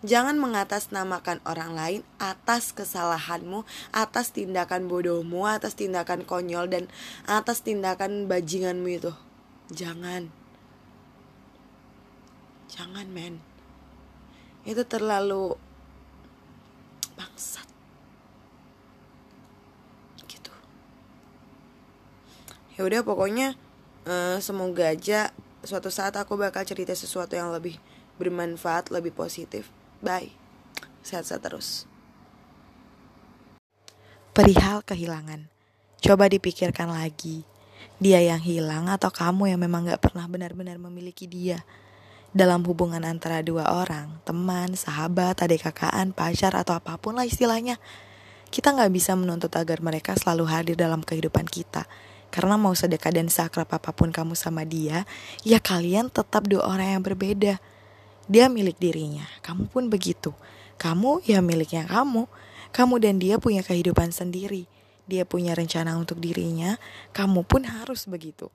Jangan 0.05 0.37
mengatasnamakan 0.37 1.41
orang 1.49 1.73
lain 1.73 2.01
atas 2.21 2.77
kesalahanmu, 2.77 3.65
atas 3.89 4.37
tindakan 4.37 4.85
bodohmu, 4.85 5.49
atas 5.49 5.81
tindakan 5.81 6.29
konyol 6.29 6.69
dan 6.69 6.93
atas 7.25 7.65
tindakan 7.65 8.29
bajinganmu 8.29 9.01
itu. 9.01 9.17
Jangan. 9.73 10.29
Jangan, 12.69 13.09
men. 13.09 13.41
Itu 14.69 14.85
terlalu 14.85 15.57
bangsat. 17.17 17.65
ya 22.75 22.83
udah 22.83 23.07
pokoknya 23.07 23.55
uh, 24.03 24.43
semoga 24.43 24.91
aja 24.91 25.31
suatu 25.65 25.89
saat 25.89 26.15
aku 26.17 26.37
bakal 26.37 26.63
cerita 26.65 26.93
sesuatu 26.93 27.35
yang 27.35 27.51
lebih 27.51 27.81
bermanfaat 28.17 28.93
lebih 28.95 29.13
positif. 29.13 29.69
Bye. 30.05 30.33
Sehat-sehat 31.05 31.45
terus. 31.45 31.85
Perihal 34.35 34.83
kehilangan. 34.83 35.47
Coba 36.01 36.27
dipikirkan 36.29 36.91
lagi. 36.91 37.47
Dia 38.03 38.19
yang 38.19 38.43
hilang 38.43 38.91
atau 38.91 39.09
kamu 39.09 39.55
yang 39.55 39.61
memang 39.63 39.87
gak 39.87 40.03
pernah 40.11 40.27
benar-benar 40.27 40.77
memiliki 40.77 41.31
dia? 41.31 41.63
Dalam 42.35 42.67
hubungan 42.67 42.99
antara 43.07 43.47
dua 43.47 43.71
orang, 43.71 44.19
teman, 44.27 44.75
sahabat, 44.75 45.39
adik 45.39 45.71
kakaan, 45.71 46.11
pacar, 46.11 46.51
atau 46.59 46.75
apa 46.75 46.99
pun 46.99 47.15
lah 47.15 47.23
istilahnya. 47.23 47.79
Kita 48.51 48.75
nggak 48.75 48.91
bisa 48.91 49.15
menuntut 49.15 49.55
agar 49.55 49.79
mereka 49.79 50.19
selalu 50.19 50.51
hadir 50.51 50.75
dalam 50.75 50.99
kehidupan 51.07 51.47
kita. 51.47 51.87
Karena 52.35 52.59
mau 52.59 52.75
sedekat 52.75 53.15
dan 53.15 53.31
seakrab 53.31 53.71
apa 53.71 53.95
pun 53.95 54.11
kamu 54.11 54.35
sama 54.35 54.67
dia, 54.67 55.07
ya 55.47 55.63
kalian 55.63 56.11
tetap 56.11 56.51
dua 56.51 56.67
orang 56.67 56.99
yang 56.99 57.03
berbeda. 57.07 57.63
Dia 58.27 58.51
milik 58.51 58.75
dirinya, 58.83 59.23
kamu 59.39 59.71
pun 59.71 59.87
begitu. 59.87 60.35
Kamu 60.75 61.23
ya 61.23 61.39
miliknya 61.39 61.87
kamu. 61.87 62.27
Kamu 62.75 62.99
dan 62.99 63.23
dia 63.23 63.39
punya 63.39 63.63
kehidupan 63.63 64.11
sendiri. 64.11 64.67
Dia 65.07 65.23
punya 65.23 65.55
rencana 65.55 65.95
untuk 65.95 66.19
dirinya, 66.19 66.75
kamu 67.15 67.47
pun 67.47 67.71
harus 67.71 68.11
begitu. 68.11 68.51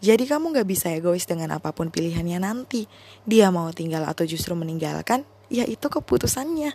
Jadi 0.00 0.24
kamu 0.24 0.56
gak 0.56 0.64
bisa 0.70 0.88
egois 0.88 1.28
dengan 1.28 1.52
apa 1.52 1.76
pun 1.76 1.92
pilihannya 1.92 2.40
nanti. 2.40 2.88
Dia 3.28 3.52
mau 3.52 3.68
tinggal 3.76 4.08
atau 4.08 4.24
justru 4.24 4.56
meninggalkan, 4.56 5.28
ya 5.52 5.68
itu 5.68 5.84
keputusannya. 5.92 6.72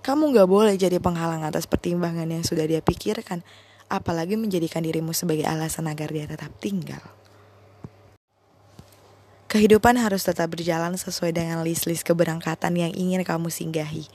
Kamu 0.00 0.32
gak 0.32 0.48
boleh 0.48 0.80
jadi 0.80 0.96
penghalang 0.96 1.44
atas 1.44 1.68
pertimbangan 1.68 2.24
yang 2.24 2.40
sudah 2.40 2.64
dia 2.64 2.80
pikirkan 2.80 3.44
apalagi 3.90 4.38
menjadikan 4.38 4.86
dirimu 4.86 5.10
sebagai 5.10 5.44
alasan 5.44 5.90
agar 5.90 6.14
dia 6.14 6.30
tetap 6.30 6.54
tinggal. 6.62 7.02
Kehidupan 9.50 9.98
harus 9.98 10.22
tetap 10.22 10.54
berjalan 10.54 10.94
sesuai 10.94 11.34
dengan 11.34 11.66
list-list 11.66 12.06
keberangkatan 12.06 12.70
yang 12.78 12.94
ingin 12.94 13.26
kamu 13.26 13.50
singgahi. 13.50 14.06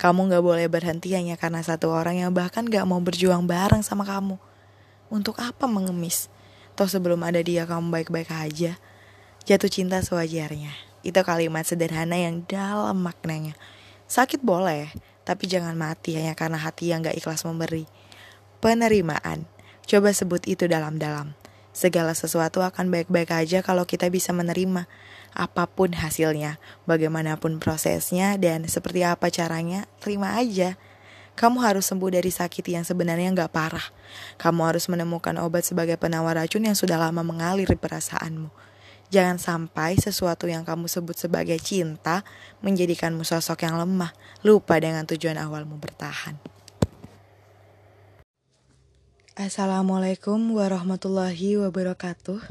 Kamu 0.00 0.32
gak 0.32 0.40
boleh 0.40 0.64
berhenti 0.72 1.12
hanya 1.12 1.36
karena 1.36 1.60
satu 1.60 1.92
orang 1.92 2.24
yang 2.24 2.32
bahkan 2.32 2.64
gak 2.64 2.88
mau 2.88 2.96
berjuang 2.96 3.44
bareng 3.44 3.84
sama 3.84 4.08
kamu. 4.08 4.40
Untuk 5.12 5.36
apa 5.44 5.68
mengemis? 5.68 6.32
Toh 6.72 6.88
sebelum 6.88 7.20
ada 7.20 7.44
dia 7.44 7.68
kamu 7.68 7.92
baik-baik 7.92 8.32
aja. 8.32 8.80
Jatuh 9.44 9.68
cinta 9.68 10.00
sewajarnya. 10.00 10.72
Itu 11.04 11.20
kalimat 11.20 11.68
sederhana 11.68 12.16
yang 12.16 12.48
dalam 12.48 13.04
maknanya. 13.04 13.60
Sakit 14.08 14.40
boleh, 14.40 14.88
tapi 15.28 15.44
jangan 15.52 15.76
mati 15.76 16.16
hanya 16.16 16.32
karena 16.32 16.56
hati 16.56 16.96
yang 16.96 17.04
gak 17.04 17.20
ikhlas 17.20 17.44
memberi 17.44 17.97
penerimaan. 18.58 19.46
Coba 19.88 20.12
sebut 20.12 20.44
itu 20.44 20.68
dalam-dalam. 20.68 21.32
Segala 21.72 22.10
sesuatu 22.12 22.58
akan 22.60 22.90
baik-baik 22.90 23.30
aja 23.30 23.62
kalau 23.62 23.86
kita 23.86 24.10
bisa 24.10 24.34
menerima 24.34 24.90
apa 25.30 25.64
pun 25.70 25.94
hasilnya, 25.94 26.58
bagaimanapun 26.90 27.62
prosesnya, 27.62 28.34
dan 28.34 28.66
seperti 28.66 29.06
apa 29.06 29.30
caranya, 29.30 29.86
terima 30.02 30.34
aja. 30.34 30.74
Kamu 31.38 31.62
harus 31.62 31.86
sembuh 31.86 32.10
dari 32.10 32.34
sakit 32.34 32.66
yang 32.66 32.82
sebenarnya 32.82 33.30
nggak 33.30 33.54
parah. 33.54 33.94
Kamu 34.42 34.66
harus 34.66 34.90
menemukan 34.90 35.38
obat 35.38 35.62
sebagai 35.62 35.94
penawar 35.94 36.34
racun 36.34 36.66
yang 36.66 36.74
sudah 36.74 36.98
lama 36.98 37.22
mengalir 37.22 37.70
di 37.70 37.78
perasaanmu. 37.78 38.50
Jangan 39.14 39.38
sampai 39.38 39.96
sesuatu 39.96 40.50
yang 40.50 40.66
kamu 40.66 40.90
sebut 40.90 41.14
sebagai 41.14 41.56
cinta 41.62 42.26
menjadikanmu 42.60 43.22
sosok 43.22 43.64
yang 43.64 43.78
lemah, 43.78 44.10
lupa 44.42 44.82
dengan 44.82 45.06
tujuan 45.06 45.38
awalmu 45.38 45.78
bertahan. 45.78 46.57
Assalamualaikum 49.38 50.58
warahmatullahi 50.58 51.62
wabarakatuh. 51.62 52.42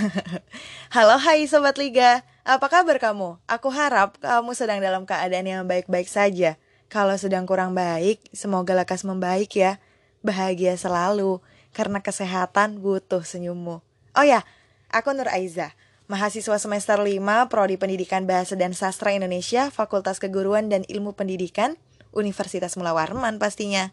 Halo 0.96 1.20
hai 1.20 1.44
Sobat 1.44 1.76
Liga, 1.76 2.24
apa 2.48 2.64
kabar 2.72 2.96
kamu? 2.96 3.36
Aku 3.44 3.68
harap 3.68 4.16
kamu 4.24 4.56
sedang 4.56 4.80
dalam 4.80 5.04
keadaan 5.04 5.44
yang 5.44 5.68
baik-baik 5.68 6.08
saja. 6.08 6.56
Kalau 6.88 7.12
sedang 7.20 7.44
kurang 7.44 7.76
baik, 7.76 8.24
semoga 8.32 8.72
lekas 8.72 9.04
membaik 9.04 9.52
ya. 9.52 9.76
Bahagia 10.24 10.80
selalu, 10.80 11.44
karena 11.76 12.00
kesehatan 12.00 12.80
butuh 12.80 13.20
senyummu. 13.20 13.84
Oh 14.16 14.24
ya, 14.24 14.48
aku 14.88 15.12
Nur 15.12 15.28
Aiza, 15.28 15.76
mahasiswa 16.08 16.56
semester 16.56 17.04
5 17.04 17.20
Prodi 17.52 17.76
Pendidikan 17.76 18.24
Bahasa 18.24 18.56
dan 18.56 18.72
Sastra 18.72 19.12
Indonesia, 19.12 19.68
Fakultas 19.68 20.24
Keguruan 20.24 20.72
dan 20.72 20.88
Ilmu 20.88 21.20
Pendidikan, 21.20 21.76
Universitas 22.16 22.80
Mula 22.80 22.96
Warman 22.96 23.36
pastinya. 23.36 23.92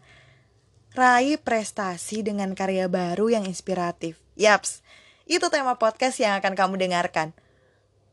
Raih 0.92 1.40
prestasi 1.40 2.20
dengan 2.20 2.52
karya 2.52 2.84
baru 2.84 3.32
yang 3.32 3.48
inspiratif. 3.48 4.20
Yaps, 4.36 4.84
itu 5.24 5.48
tema 5.48 5.80
podcast 5.80 6.20
yang 6.20 6.36
akan 6.36 6.52
kamu 6.52 6.76
dengarkan. 6.84 7.32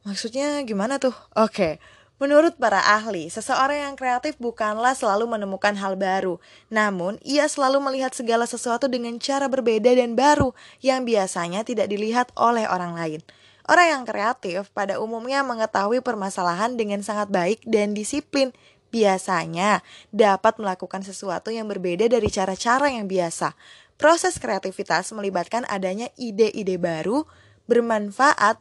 Maksudnya 0.08 0.64
gimana 0.64 0.96
tuh? 0.96 1.12
Oke, 1.36 1.84
menurut 2.24 2.56
para 2.56 2.80
ahli, 2.80 3.28
seseorang 3.28 3.84
yang 3.84 3.96
kreatif 4.00 4.40
bukanlah 4.40 4.96
selalu 4.96 5.28
menemukan 5.28 5.76
hal 5.76 6.00
baru. 6.00 6.40
Namun, 6.72 7.20
ia 7.20 7.52
selalu 7.52 7.84
melihat 7.84 8.16
segala 8.16 8.48
sesuatu 8.48 8.88
dengan 8.88 9.20
cara 9.20 9.52
berbeda 9.52 9.92
dan 9.92 10.16
baru 10.16 10.56
yang 10.80 11.04
biasanya 11.04 11.68
tidak 11.68 11.92
dilihat 11.92 12.32
oleh 12.40 12.64
orang 12.64 12.96
lain. 12.96 13.20
Orang 13.68 13.88
yang 13.92 14.04
kreatif 14.08 14.72
pada 14.72 15.04
umumnya 15.04 15.44
mengetahui 15.44 16.00
permasalahan 16.00 16.80
dengan 16.80 17.04
sangat 17.04 17.28
baik 17.28 17.60
dan 17.68 17.92
disiplin, 17.92 18.56
biasanya 18.90 19.86
dapat 20.10 20.58
melakukan 20.58 21.06
sesuatu 21.06 21.54
yang 21.54 21.70
berbeda 21.70 22.10
dari 22.10 22.30
cara-cara 22.30 22.90
yang 22.90 23.06
biasa. 23.06 23.54
Proses 24.00 24.40
kreativitas 24.40 25.12
melibatkan 25.12 25.68
adanya 25.68 26.08
ide-ide 26.16 26.80
baru, 26.80 27.28
bermanfaat, 27.68 28.58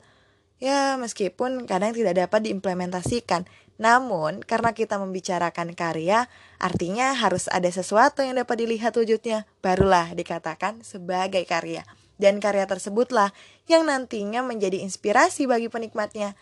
ya 0.59 0.99
meskipun 0.99 1.65
kadang 1.65 1.95
tidak 1.95 2.19
dapat 2.19 2.51
diimplementasikan. 2.51 3.47
Namun, 3.79 4.43
karena 4.43 4.75
kita 4.75 4.99
membicarakan 4.99 5.71
karya, 5.79 6.27
artinya 6.59 7.15
harus 7.15 7.47
ada 7.47 7.71
sesuatu 7.71 8.27
yang 8.27 8.35
dapat 8.35 8.67
dilihat 8.67 8.91
wujudnya, 8.99 9.47
barulah 9.63 10.11
dikatakan 10.19 10.83
sebagai 10.83 11.47
karya. 11.47 11.87
Dan 12.19 12.43
karya 12.43 12.67
tersebutlah 12.67 13.31
yang 13.71 13.87
nantinya 13.87 14.43
menjadi 14.43 14.83
inspirasi 14.83 15.47
bagi 15.47 15.71
penikmatnya. 15.71 16.35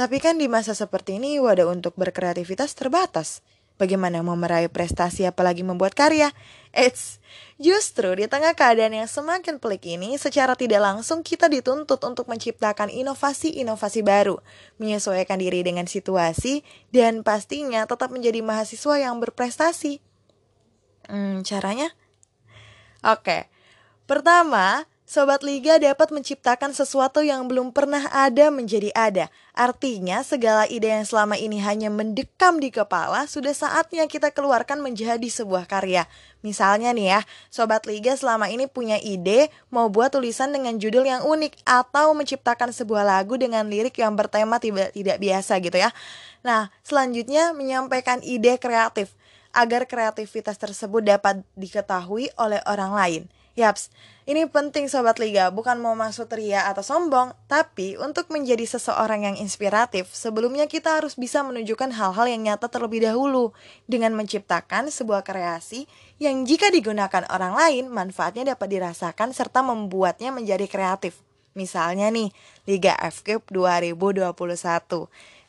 Tapi 0.00 0.16
kan 0.16 0.40
di 0.40 0.48
masa 0.48 0.72
seperti 0.72 1.20
ini 1.20 1.36
wadah 1.36 1.68
untuk 1.68 1.92
berkreativitas 2.00 2.72
terbatas. 2.72 3.44
Bagaimana 3.76 4.24
mau 4.24 4.32
meraih 4.32 4.72
prestasi 4.72 5.28
apalagi 5.28 5.60
membuat 5.60 5.92
karya? 5.92 6.32
Eits, 6.72 7.20
justru 7.60 8.08
di 8.16 8.24
tengah 8.24 8.56
keadaan 8.56 8.96
yang 8.96 9.04
semakin 9.04 9.60
pelik 9.60 9.84
ini, 9.84 10.16
secara 10.16 10.56
tidak 10.56 10.80
langsung 10.80 11.20
kita 11.20 11.52
dituntut 11.52 12.00
untuk 12.00 12.32
menciptakan 12.32 12.88
inovasi-inovasi 12.88 14.00
baru, 14.00 14.40
menyesuaikan 14.80 15.36
diri 15.36 15.60
dengan 15.60 15.84
situasi, 15.84 16.64
dan 16.92 17.20
pastinya 17.20 17.84
tetap 17.84 18.08
menjadi 18.08 18.40
mahasiswa 18.40 19.04
yang 19.04 19.20
berprestasi. 19.20 20.00
Hmm, 21.12 21.44
caranya? 21.44 21.92
Oke, 23.04 23.52
pertama, 24.08 24.84
Sobat 25.10 25.42
Liga 25.42 25.74
dapat 25.82 26.14
menciptakan 26.14 26.70
sesuatu 26.70 27.18
yang 27.18 27.50
belum 27.50 27.74
pernah 27.74 28.06
ada 28.14 28.46
menjadi 28.54 28.94
ada. 28.94 29.26
Artinya, 29.58 30.22
segala 30.22 30.70
ide 30.70 30.86
yang 30.86 31.02
selama 31.02 31.34
ini 31.34 31.58
hanya 31.58 31.90
mendekam 31.90 32.62
di 32.62 32.70
kepala, 32.70 33.26
sudah 33.26 33.50
saatnya 33.50 34.06
kita 34.06 34.30
keluarkan 34.30 34.78
menjadi 34.78 35.26
sebuah 35.26 35.66
karya. 35.66 36.06
Misalnya 36.46 36.94
nih 36.94 37.18
ya, 37.18 37.20
Sobat 37.50 37.90
Liga 37.90 38.14
selama 38.14 38.54
ini 38.54 38.70
punya 38.70 39.02
ide 39.02 39.50
mau 39.74 39.90
buat 39.90 40.14
tulisan 40.14 40.54
dengan 40.54 40.78
judul 40.78 41.02
yang 41.02 41.26
unik 41.26 41.58
atau 41.66 42.14
menciptakan 42.14 42.70
sebuah 42.70 43.02
lagu 43.02 43.34
dengan 43.34 43.66
lirik 43.66 43.98
yang 43.98 44.14
bertema 44.14 44.62
tidak, 44.62 44.94
tidak 44.94 45.18
biasa 45.18 45.58
gitu 45.58 45.74
ya. 45.74 45.90
Nah, 46.46 46.70
selanjutnya 46.86 47.50
menyampaikan 47.50 48.22
ide 48.22 48.62
kreatif 48.62 49.18
agar 49.50 49.90
kreativitas 49.90 50.54
tersebut 50.54 51.02
dapat 51.02 51.42
diketahui 51.58 52.30
oleh 52.38 52.62
orang 52.62 52.94
lain. 52.94 53.39
Yaps, 53.58 53.90
ini 54.30 54.46
penting 54.46 54.86
Sobat 54.86 55.18
Liga, 55.18 55.50
bukan 55.50 55.82
mau 55.82 55.98
masuk 55.98 56.30
ria 56.38 56.70
atau 56.70 56.86
sombong, 56.86 57.34
tapi 57.50 57.98
untuk 57.98 58.30
menjadi 58.30 58.62
seseorang 58.62 59.26
yang 59.26 59.34
inspiratif, 59.34 60.06
sebelumnya 60.14 60.70
kita 60.70 61.02
harus 61.02 61.18
bisa 61.18 61.42
menunjukkan 61.42 61.90
hal-hal 61.90 62.30
yang 62.30 62.46
nyata 62.46 62.70
terlebih 62.70 63.02
dahulu, 63.02 63.50
dengan 63.90 64.14
menciptakan 64.14 64.94
sebuah 64.94 65.26
kreasi 65.26 65.90
yang 66.22 66.46
jika 66.46 66.70
digunakan 66.70 67.26
orang 67.26 67.58
lain, 67.58 67.84
manfaatnya 67.90 68.54
dapat 68.54 68.70
dirasakan 68.70 69.34
serta 69.34 69.66
membuatnya 69.66 70.30
menjadi 70.30 70.70
kreatif. 70.70 71.18
Misalnya 71.58 72.06
nih, 72.14 72.30
Liga 72.70 72.94
F 73.02 73.26
Cup 73.26 73.50
2021. 73.50 74.30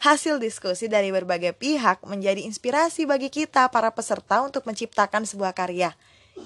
Hasil 0.01 0.41
diskusi 0.41 0.89
dari 0.89 1.13
berbagai 1.13 1.53
pihak 1.53 2.01
menjadi 2.09 2.41
inspirasi 2.41 3.05
bagi 3.05 3.29
kita 3.29 3.69
para 3.69 3.93
peserta 3.93 4.41
untuk 4.41 4.65
menciptakan 4.65 5.29
sebuah 5.29 5.53
karya. 5.53 5.93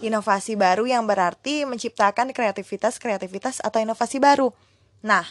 Inovasi 0.03 0.59
baru 0.59 0.85
yang 0.85 1.07
berarti 1.07 1.63
menciptakan 1.63 2.35
kreativitas-kreativitas 2.35 3.63
atau 3.63 3.79
inovasi 3.79 4.19
baru. 4.19 4.51
Nah, 5.05 5.23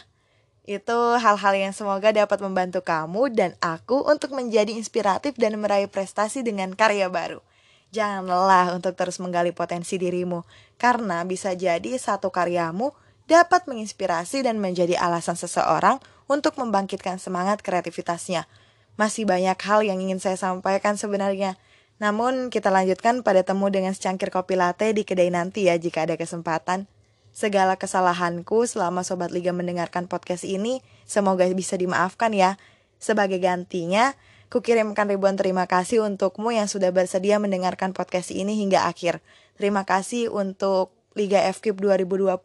itu 0.65 0.97
hal-hal 1.21 1.53
yang 1.53 1.73
semoga 1.77 2.09
dapat 2.09 2.41
membantu 2.41 2.81
kamu 2.81 3.29
dan 3.29 3.53
aku 3.61 4.01
untuk 4.09 4.33
menjadi 4.33 4.73
inspiratif 4.73 5.37
dan 5.37 5.61
meraih 5.61 5.85
prestasi 5.85 6.41
dengan 6.41 6.73
karya 6.73 7.05
baru. 7.05 7.45
Jangan 7.93 8.25
lelah 8.25 8.73
untuk 8.73 8.97
terus 8.97 9.21
menggali 9.21 9.53
potensi 9.53 10.01
dirimu, 10.01 10.41
karena 10.81 11.21
bisa 11.23 11.53
jadi 11.53 11.95
satu 12.01 12.33
karyamu 12.33 12.91
dapat 13.29 13.69
menginspirasi 13.69 14.41
dan 14.41 14.57
menjadi 14.57 14.97
alasan 14.97 15.37
seseorang 15.37 16.01
untuk 16.25 16.57
membangkitkan 16.57 17.21
semangat 17.21 17.61
kreativitasnya. 17.61 18.49
Masih 18.97 19.29
banyak 19.29 19.55
hal 19.61 19.85
yang 19.85 20.01
ingin 20.01 20.17
saya 20.17 20.35
sampaikan 20.39 20.97
sebenarnya, 20.97 21.61
namun 21.95 22.51
kita 22.51 22.67
lanjutkan 22.71 23.23
pada 23.23 23.47
temu 23.47 23.71
dengan 23.71 23.95
secangkir 23.95 24.27
kopi 24.27 24.59
latte 24.59 24.91
di 24.91 25.07
kedai 25.07 25.31
nanti 25.31 25.71
ya 25.71 25.79
jika 25.79 26.03
ada 26.03 26.19
kesempatan. 26.19 26.91
Segala 27.35 27.75
kesalahanku 27.75 28.63
selama 28.63 29.03
Sobat 29.03 29.31
Liga 29.31 29.51
mendengarkan 29.51 30.07
podcast 30.07 30.47
ini 30.47 30.79
semoga 31.03 31.43
bisa 31.51 31.75
dimaafkan 31.75 32.31
ya. 32.31 32.55
Sebagai 32.95 33.43
gantinya, 33.43 34.15
kukirimkan 34.47 35.11
ribuan 35.11 35.35
terima 35.35 35.67
kasih 35.67 36.03
untukmu 36.07 36.55
yang 36.55 36.71
sudah 36.71 36.95
bersedia 36.95 37.39
mendengarkan 37.43 37.91
podcast 37.91 38.31
ini 38.31 38.55
hingga 38.55 38.87
akhir. 38.87 39.19
Terima 39.59 39.83
kasih 39.83 40.31
untuk 40.31 40.95
Liga 41.15 41.39
FKIP 41.47 41.79
2021 41.79 42.35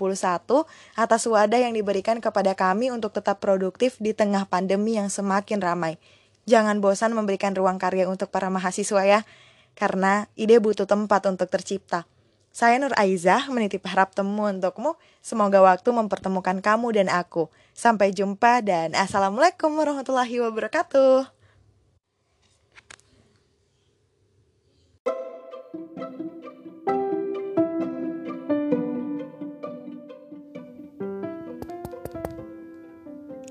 atas 0.94 1.22
wadah 1.26 1.58
yang 1.58 1.74
diberikan 1.74 2.22
kepada 2.22 2.54
kami 2.54 2.94
untuk 2.94 3.10
tetap 3.10 3.42
produktif 3.42 3.98
di 3.98 4.14
tengah 4.14 4.46
pandemi 4.46 4.94
yang 4.94 5.10
semakin 5.10 5.58
ramai. 5.58 5.98
Jangan 6.48 6.80
bosan 6.80 7.12
memberikan 7.12 7.52
ruang 7.52 7.76
karya 7.76 8.08
untuk 8.08 8.32
para 8.32 8.48
mahasiswa 8.48 9.02
ya, 9.04 9.20
karena 9.76 10.28
ide 10.36 10.60
butuh 10.60 10.88
tempat 10.88 11.24
untuk 11.28 11.48
tercipta. 11.48 12.04
Saya 12.50 12.82
Nur 12.82 12.90
Aizah 12.98 13.46
menitip 13.46 13.86
harap 13.86 14.10
temu 14.10 14.50
untukmu. 14.50 14.98
Semoga 15.22 15.62
waktu 15.62 15.86
mempertemukan 15.94 16.58
kamu 16.58 16.90
dan 16.90 17.06
aku. 17.06 17.46
Sampai 17.78 18.10
jumpa 18.10 18.58
dan 18.66 18.98
Assalamualaikum 18.98 19.70
warahmatullahi 19.70 20.42
wabarakatuh. 20.42 21.30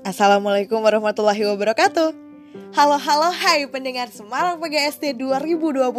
Assalamualaikum 0.04 0.82
warahmatullahi 0.84 1.44
wabarakatuh. 1.48 2.29
Halo 2.50 2.98
halo 2.98 3.30
hai 3.30 3.62
pendengar 3.70 4.10
Semarang 4.10 4.58
PGSD 4.58 5.14
2021 5.14 5.94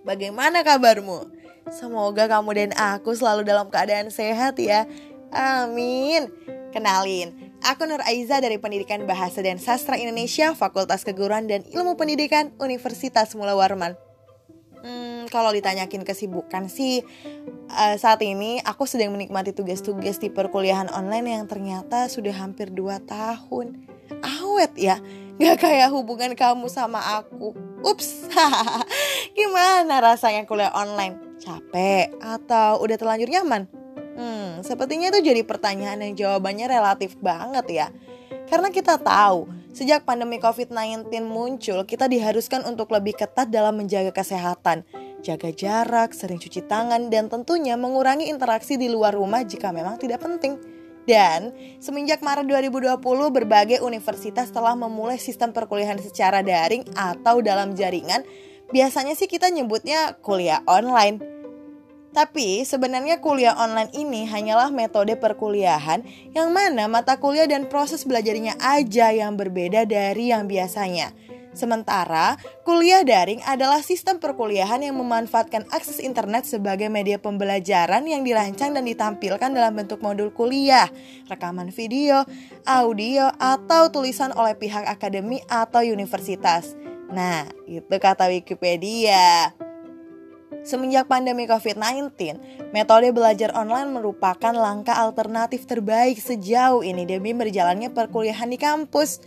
Bagaimana 0.00 0.64
kabarmu? 0.64 1.28
Semoga 1.68 2.24
kamu 2.24 2.50
dan 2.56 2.70
aku 2.72 3.12
selalu 3.12 3.44
dalam 3.44 3.68
keadaan 3.68 4.08
sehat 4.08 4.56
ya 4.56 4.88
Amin 5.36 6.32
Kenalin, 6.72 7.36
aku 7.60 7.84
Nur 7.84 8.00
Aiza 8.08 8.40
dari 8.40 8.56
Pendidikan 8.56 9.04
Bahasa 9.04 9.44
dan 9.44 9.60
Sastra 9.60 10.00
Indonesia 10.00 10.56
Fakultas 10.56 11.04
Keguruan 11.04 11.44
dan 11.44 11.60
Ilmu 11.68 12.00
Pendidikan 12.00 12.48
Universitas 12.56 13.36
Mula 13.36 13.52
Warman 13.52 14.00
Hmm, 14.84 15.24
kalau 15.32 15.48
ditanyakin 15.48 16.04
kesibukan 16.04 16.68
sih 16.68 17.00
uh, 17.72 17.96
saat 17.96 18.20
ini 18.20 18.60
aku 18.60 18.84
sedang 18.84 19.16
menikmati 19.16 19.56
tugas-tugas 19.56 20.20
di 20.20 20.28
perkuliahan 20.28 20.92
online 20.92 21.40
yang 21.40 21.48
ternyata 21.48 22.04
sudah 22.12 22.36
hampir 22.36 22.68
2 22.68 23.00
tahun. 23.08 23.80
Awet 24.20 24.76
ya, 24.76 25.00
Gak 25.34 25.66
kayak 25.66 25.90
hubungan 25.90 26.38
kamu 26.38 26.70
sama 26.70 27.02
aku. 27.18 27.50
Ups. 27.82 28.30
Gimana 29.38 29.98
rasanya 29.98 30.46
kuliah 30.46 30.70
online? 30.70 31.18
Capek 31.42 32.14
atau 32.22 32.78
udah 32.78 32.94
terlanjur 32.94 33.26
nyaman? 33.26 33.66
Hmm, 34.14 34.62
sepertinya 34.62 35.10
itu 35.10 35.26
jadi 35.26 35.42
pertanyaan 35.42 35.98
yang 36.06 36.14
jawabannya 36.14 36.70
relatif 36.70 37.18
banget 37.18 37.66
ya. 37.66 37.86
Karena 38.46 38.68
kita 38.70 39.00
tahu 39.00 39.48
Sejak 39.74 40.06
pandemi 40.06 40.36
COVID-19 40.38 41.08
muncul 41.24 41.82
Kita 41.88 42.06
diharuskan 42.06 42.62
untuk 42.68 42.92
lebih 42.92 43.16
ketat 43.16 43.50
dalam 43.50 43.74
menjaga 43.74 44.14
kesehatan. 44.14 44.84
Jaga 45.24 45.50
jarak, 45.50 46.12
sering 46.12 46.38
cuci 46.38 46.62
tangan 46.68 47.08
Dan 47.08 47.32
tentunya 47.32 47.74
mengurangi 47.74 48.28
interaksi 48.30 48.76
di 48.76 48.92
luar 48.92 49.16
rumah 49.16 49.42
jika 49.42 49.72
memang 49.72 49.96
tidak 49.98 50.22
penting 50.22 50.73
dan 51.04 51.52
semenjak 51.80 52.24
Maret 52.24 52.48
2020 52.48 53.00
berbagai 53.28 53.78
universitas 53.84 54.48
telah 54.48 54.72
memulai 54.72 55.20
sistem 55.20 55.52
perkuliahan 55.52 56.00
secara 56.00 56.40
daring 56.40 56.84
atau 56.96 57.44
dalam 57.44 57.76
jaringan. 57.76 58.24
Biasanya 58.72 59.12
sih 59.12 59.28
kita 59.28 59.52
nyebutnya 59.52 60.16
kuliah 60.24 60.64
online. 60.64 61.20
Tapi 62.14 62.62
sebenarnya 62.62 63.18
kuliah 63.18 63.58
online 63.58 63.90
ini 63.90 64.22
hanyalah 64.24 64.70
metode 64.70 65.18
perkuliahan 65.18 66.06
yang 66.30 66.54
mana 66.54 66.86
mata 66.86 67.18
kuliah 67.18 67.50
dan 67.50 67.66
proses 67.66 68.06
belajarnya 68.06 68.54
aja 68.62 69.10
yang 69.10 69.34
berbeda 69.34 69.82
dari 69.82 70.30
yang 70.30 70.46
biasanya. 70.46 71.10
Sementara, 71.54 72.34
kuliah 72.66 73.06
daring 73.06 73.38
adalah 73.46 73.78
sistem 73.78 74.18
perkuliahan 74.18 74.82
yang 74.82 74.98
memanfaatkan 74.98 75.70
akses 75.70 76.02
internet 76.02 76.50
sebagai 76.50 76.90
media 76.90 77.22
pembelajaran 77.22 78.02
yang 78.10 78.26
dirancang 78.26 78.74
dan 78.74 78.82
ditampilkan 78.82 79.54
dalam 79.54 79.72
bentuk 79.78 80.02
modul 80.02 80.34
kuliah, 80.34 80.90
rekaman 81.30 81.70
video, 81.70 82.26
audio, 82.66 83.30
atau 83.38 83.86
tulisan 83.94 84.34
oleh 84.34 84.58
pihak 84.58 84.82
akademi 84.82 85.46
atau 85.46 85.86
universitas. 85.86 86.74
Nah, 87.14 87.46
itu 87.70 87.86
kata 88.02 88.26
Wikipedia. 88.34 89.54
Semenjak 90.66 91.06
pandemi 91.06 91.46
COVID-19, 91.46 92.40
metode 92.74 93.14
belajar 93.14 93.54
online 93.54 93.94
merupakan 93.94 94.50
langkah 94.50 94.96
alternatif 94.96 95.70
terbaik 95.70 96.18
sejauh 96.18 96.82
ini 96.82 97.06
demi 97.06 97.30
berjalannya 97.30 97.94
perkuliahan 97.94 98.50
di 98.50 98.58
kampus. 98.58 99.20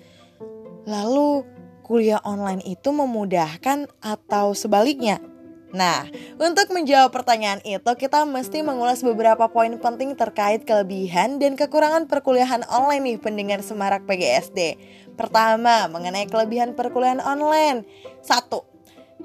Lalu, 0.90 1.57
kuliah 1.88 2.20
online 2.28 2.60
itu 2.68 2.92
memudahkan 2.92 3.88
atau 4.04 4.52
sebaliknya? 4.52 5.24
Nah, 5.72 6.08
untuk 6.40 6.72
menjawab 6.72 7.12
pertanyaan 7.12 7.60
itu, 7.68 7.92
kita 8.00 8.24
mesti 8.24 8.64
mengulas 8.64 9.04
beberapa 9.04 9.52
poin 9.52 9.72
penting 9.76 10.16
terkait 10.16 10.64
kelebihan 10.64 11.44
dan 11.44 11.60
kekurangan 11.60 12.08
perkuliahan 12.08 12.64
online 12.72 13.04
nih 13.04 13.20
pendengar 13.20 13.60
Semarak 13.60 14.08
PGSD. 14.08 14.80
Pertama, 15.20 15.92
mengenai 15.92 16.28
kelebihan 16.32 16.72
perkuliahan 16.72 17.20
online. 17.20 17.84
Satu, 18.24 18.64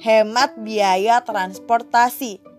hemat 0.03 0.59
biaya 0.59 1.23
transportasi. 1.23 2.52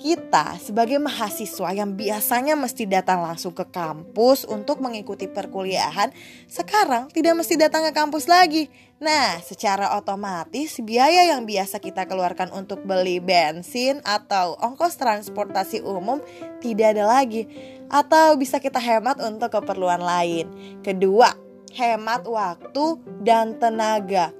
Kita 0.00 0.56
sebagai 0.56 0.96
mahasiswa 0.96 1.76
yang 1.76 1.92
biasanya 1.92 2.56
mesti 2.56 2.88
datang 2.88 3.20
langsung 3.20 3.52
ke 3.52 3.68
kampus 3.68 4.48
untuk 4.48 4.80
mengikuti 4.80 5.28
perkuliahan, 5.28 6.08
sekarang 6.48 7.12
tidak 7.12 7.36
mesti 7.36 7.60
datang 7.60 7.84
ke 7.84 7.92
kampus 7.92 8.24
lagi. 8.24 8.72
Nah, 8.96 9.36
secara 9.44 9.92
otomatis 10.00 10.80
biaya 10.80 11.28
yang 11.28 11.44
biasa 11.44 11.84
kita 11.84 12.08
keluarkan 12.08 12.48
untuk 12.56 12.80
beli 12.88 13.20
bensin 13.20 14.00
atau 14.00 14.56
ongkos 14.56 14.96
transportasi 14.96 15.84
umum 15.84 16.24
tidak 16.64 16.96
ada 16.96 17.04
lagi 17.04 17.44
atau 17.92 18.40
bisa 18.40 18.56
kita 18.56 18.80
hemat 18.80 19.20
untuk 19.20 19.52
keperluan 19.52 20.00
lain. 20.00 20.48
Kedua, 20.80 21.36
hemat 21.76 22.24
waktu 22.24 22.96
dan 23.20 23.60
tenaga. 23.60 24.32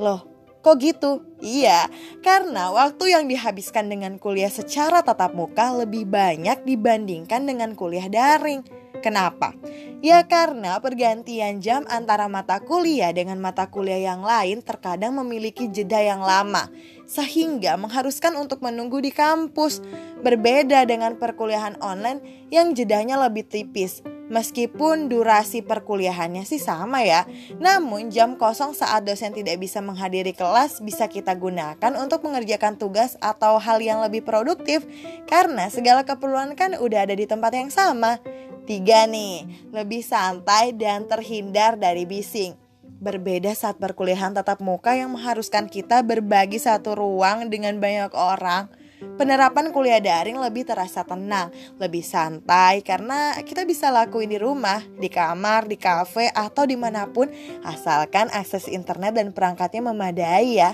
Loh, 0.00 0.31
Kok 0.62 0.76
gitu? 0.78 1.26
Iya, 1.42 1.90
karena 2.22 2.70
waktu 2.70 3.10
yang 3.10 3.26
dihabiskan 3.26 3.90
dengan 3.90 4.14
kuliah 4.22 4.46
secara 4.46 5.02
tatap 5.02 5.34
muka 5.34 5.74
lebih 5.74 6.06
banyak 6.06 6.62
dibandingkan 6.62 7.42
dengan 7.42 7.74
kuliah 7.74 8.06
daring. 8.06 8.62
Kenapa? 9.02 9.50
Ya 9.98 10.22
karena 10.22 10.78
pergantian 10.78 11.58
jam 11.58 11.82
antara 11.90 12.30
mata 12.30 12.62
kuliah 12.62 13.10
dengan 13.10 13.42
mata 13.42 13.66
kuliah 13.66 14.14
yang 14.14 14.22
lain 14.22 14.62
terkadang 14.62 15.18
memiliki 15.18 15.66
jeda 15.66 15.98
yang 15.98 16.22
lama 16.22 16.70
sehingga 17.10 17.74
mengharuskan 17.74 18.38
untuk 18.38 18.62
menunggu 18.62 19.02
di 19.02 19.10
kampus. 19.10 19.82
Berbeda 20.22 20.86
dengan 20.86 21.18
perkuliahan 21.18 21.82
online 21.82 22.46
yang 22.54 22.78
jedanya 22.78 23.18
lebih 23.18 23.42
tipis. 23.42 24.06
Meskipun 24.32 25.12
durasi 25.12 25.60
perkuliahannya 25.60 26.48
sih 26.48 26.56
sama 26.56 27.04
ya, 27.04 27.28
namun 27.60 28.08
jam 28.08 28.40
kosong 28.40 28.72
saat 28.72 29.04
dosen 29.04 29.36
tidak 29.36 29.60
bisa 29.60 29.84
menghadiri 29.84 30.32
kelas 30.32 30.80
bisa 30.80 31.04
kita 31.04 31.36
gunakan 31.36 31.92
untuk 32.00 32.24
mengerjakan 32.24 32.80
tugas 32.80 33.20
atau 33.20 33.60
hal 33.60 33.84
yang 33.84 34.00
lebih 34.00 34.24
produktif 34.24 34.88
karena 35.28 35.68
segala 35.68 36.08
keperluan 36.08 36.56
kan 36.56 36.80
udah 36.80 37.04
ada 37.04 37.12
di 37.12 37.28
tempat 37.28 37.52
yang 37.52 37.68
sama. 37.68 38.24
Tiga 38.64 39.04
nih, 39.04 39.68
lebih 39.68 40.00
santai 40.00 40.72
dan 40.72 41.04
terhindar 41.04 41.76
dari 41.76 42.08
bising. 42.08 42.56
Berbeda 43.04 43.52
saat 43.52 43.76
perkuliahan 43.76 44.32
tatap 44.32 44.64
muka 44.64 44.96
yang 44.96 45.12
mengharuskan 45.12 45.68
kita 45.68 46.00
berbagi 46.00 46.56
satu 46.56 46.96
ruang 46.96 47.52
dengan 47.52 47.76
banyak 47.76 48.16
orang 48.16 48.72
penerapan 49.16 49.70
kuliah 49.70 50.00
daring 50.00 50.38
lebih 50.38 50.66
terasa 50.66 51.06
tenang, 51.06 51.52
lebih 51.78 52.02
santai 52.02 52.80
karena 52.82 53.36
kita 53.42 53.62
bisa 53.68 53.92
lakuin 53.92 54.30
di 54.30 54.38
rumah, 54.40 54.82
di 54.98 55.06
kamar, 55.06 55.68
di 55.68 55.76
kafe, 55.76 56.32
atau 56.32 56.64
di 56.66 56.74
mana 56.74 57.06
pun 57.10 57.28
asalkan 57.62 58.32
akses 58.32 58.66
internet 58.66 59.14
dan 59.14 59.30
perangkatnya 59.30 59.82
memadai 59.92 60.48
ya. 60.58 60.72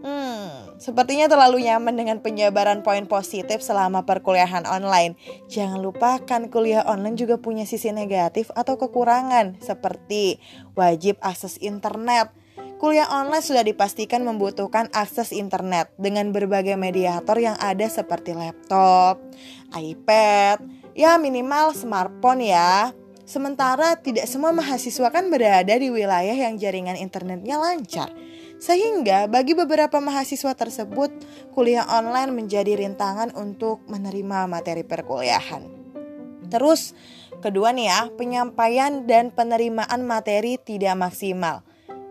Hmm, 0.00 0.80
sepertinya 0.80 1.28
terlalu 1.28 1.68
nyaman 1.68 1.92
dengan 1.92 2.24
penyebaran 2.24 2.80
poin 2.80 3.04
positif 3.04 3.60
selama 3.60 4.08
perkuliahan 4.08 4.64
online. 4.64 5.12
Jangan 5.52 5.76
lupakan 5.76 6.48
kuliah 6.48 6.80
online 6.88 7.20
juga 7.20 7.36
punya 7.36 7.68
sisi 7.68 7.92
negatif 7.92 8.48
atau 8.56 8.80
kekurangan 8.80 9.60
seperti 9.60 10.40
wajib 10.72 11.20
akses 11.20 11.60
internet, 11.60 12.32
Kuliah 12.80 13.12
online 13.12 13.44
sudah 13.44 13.60
dipastikan 13.60 14.24
membutuhkan 14.24 14.88
akses 14.96 15.36
internet 15.36 15.92
dengan 16.00 16.32
berbagai 16.32 16.80
mediator 16.80 17.36
yang 17.36 17.52
ada 17.60 17.84
seperti 17.92 18.32
laptop, 18.32 19.20
iPad, 19.76 20.64
ya 20.96 21.20
minimal 21.20 21.76
smartphone 21.76 22.40
ya. 22.40 22.96
Sementara 23.28 24.00
tidak 24.00 24.24
semua 24.24 24.56
mahasiswa 24.56 25.12
kan 25.12 25.28
berada 25.28 25.76
di 25.76 25.92
wilayah 25.92 26.32
yang 26.32 26.56
jaringan 26.56 26.96
internetnya 26.96 27.60
lancar. 27.60 28.08
Sehingga 28.56 29.28
bagi 29.28 29.52
beberapa 29.52 30.00
mahasiswa 30.00 30.56
tersebut, 30.56 31.12
kuliah 31.52 31.84
online 31.84 32.32
menjadi 32.32 32.80
rintangan 32.80 33.36
untuk 33.36 33.84
menerima 33.92 34.48
materi 34.48 34.88
perkuliahan. 34.88 35.68
Terus, 36.48 36.96
kedua 37.44 37.76
nih 37.76 37.92
ya, 37.92 38.00
penyampaian 38.16 39.04
dan 39.04 39.28
penerimaan 39.36 40.00
materi 40.00 40.56
tidak 40.56 40.96
maksimal. 40.96 41.60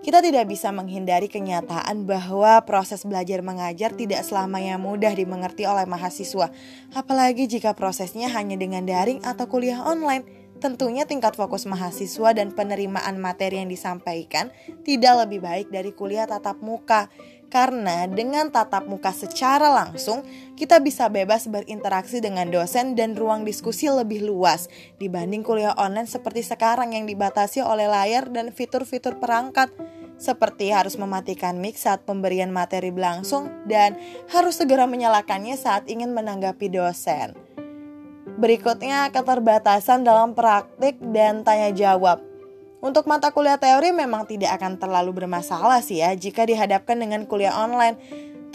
Kita 0.09 0.25
tidak 0.25 0.49
bisa 0.49 0.73
menghindari 0.73 1.29
kenyataan 1.29 2.09
bahwa 2.09 2.65
proses 2.65 3.05
belajar 3.05 3.45
mengajar 3.45 3.93
tidak 3.93 4.25
selamanya 4.25 4.81
mudah 4.81 5.13
dimengerti 5.13 5.69
oleh 5.69 5.85
mahasiswa, 5.85 6.49
apalagi 6.97 7.45
jika 7.45 7.77
prosesnya 7.77 8.25
hanya 8.33 8.57
dengan 8.57 8.89
daring 8.89 9.21
atau 9.21 9.45
kuliah 9.45 9.85
online. 9.85 10.25
Tentunya 10.57 11.05
tingkat 11.05 11.37
fokus 11.37 11.69
mahasiswa 11.69 12.33
dan 12.33 12.57
penerimaan 12.57 13.21
materi 13.21 13.61
yang 13.61 13.69
disampaikan 13.69 14.49
tidak 14.81 15.29
lebih 15.29 15.45
baik 15.45 15.69
dari 15.69 15.93
kuliah 15.93 16.25
tatap 16.25 16.57
muka. 16.57 17.05
Karena 17.53 18.09
dengan 18.09 18.49
tatap 18.49 18.89
muka 18.89 19.13
secara 19.13 19.69
langsung, 19.69 20.25
kita 20.57 20.81
bisa 20.81 21.05
bebas 21.13 21.45
berinteraksi 21.45 22.17
dengan 22.17 22.49
dosen 22.49 22.97
dan 22.97 23.13
ruang 23.13 23.45
diskusi 23.45 23.85
lebih 23.93 24.25
luas 24.25 24.73
dibanding 24.97 25.45
kuliah 25.45 25.77
online 25.77 26.09
seperti 26.09 26.41
sekarang 26.41 26.97
yang 26.97 27.05
dibatasi 27.05 27.61
oleh 27.61 27.85
layar 27.85 28.25
dan 28.33 28.49
fitur-fitur 28.49 29.21
perangkat 29.21 29.69
seperti 30.19 30.75
harus 30.75 30.99
mematikan 30.99 31.57
mic 31.57 31.79
saat 31.79 32.03
pemberian 32.03 32.51
materi 32.51 32.91
berlangsung 32.91 33.47
dan 33.65 33.95
harus 34.29 34.59
segera 34.59 34.85
menyalakannya 34.85 35.55
saat 35.55 35.87
ingin 35.87 36.11
menanggapi 36.11 36.67
dosen. 36.67 37.33
Berikutnya, 38.39 39.09
keterbatasan 39.09 40.03
dalam 40.03 40.35
praktik 40.35 40.99
dan 41.11 41.41
tanya 41.41 41.73
jawab. 41.73 42.21
Untuk 42.79 43.03
mata 43.11 43.35
kuliah 43.35 43.59
teori 43.59 43.91
memang 43.91 44.23
tidak 44.23 44.55
akan 44.55 44.79
terlalu 44.79 45.11
bermasalah 45.23 45.83
sih 45.83 45.99
ya 45.99 46.15
jika 46.15 46.47
dihadapkan 46.47 46.95
dengan 46.95 47.27
kuliah 47.27 47.51
online. 47.51 47.99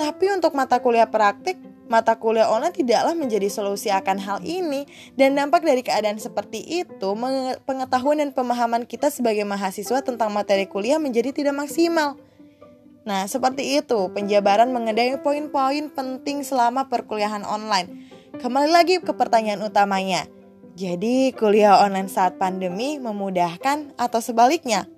Tapi 0.00 0.33
untuk 0.33 0.57
mata 0.57 0.81
kuliah 0.81 1.09
praktik 1.09 1.61
Mata 1.85 2.16
kuliah 2.16 2.49
online 2.49 2.73
tidaklah 2.73 3.12
menjadi 3.12 3.53
solusi 3.53 3.92
akan 3.92 4.16
hal 4.16 4.38
ini 4.40 4.88
dan 5.20 5.37
dampak 5.37 5.61
dari 5.61 5.85
keadaan 5.85 6.16
seperti 6.16 6.64
itu 6.81 7.09
pengetahuan 7.68 8.25
dan 8.25 8.33
pemahaman 8.33 8.88
kita 8.88 9.12
sebagai 9.12 9.44
mahasiswa 9.44 10.01
tentang 10.01 10.33
materi 10.33 10.64
kuliah 10.64 10.97
menjadi 10.97 11.37
tidak 11.37 11.53
maksimal. 11.53 12.16
Nah, 13.05 13.29
seperti 13.29 13.85
itu 13.85 14.09
penjabaran 14.16 14.73
mengenai 14.73 15.20
poin-poin 15.20 15.92
penting 15.92 16.40
selama 16.40 16.88
perkuliahan 16.88 17.44
online. 17.44 18.09
Kembali 18.40 18.73
lagi 18.73 18.97
ke 19.05 19.12
pertanyaan 19.12 19.61
utamanya. 19.61 20.25
Jadi, 20.75 21.31
kuliah 21.37 21.85
online 21.85 22.09
saat 22.09 22.40
pandemi 22.40 22.97
memudahkan 22.97 23.94
atau 24.01 24.18
sebaliknya? 24.25 24.88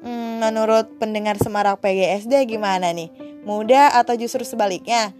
Hmm, 0.00 0.42
menurut 0.42 0.96
pendengar 0.96 1.36
Semarak 1.38 1.78
PGSD 1.84 2.32
gimana 2.48 2.90
nih? 2.90 3.12
Mudah 3.46 3.94
atau 3.94 4.16
justru 4.18 4.42
sebaliknya? 4.42 5.14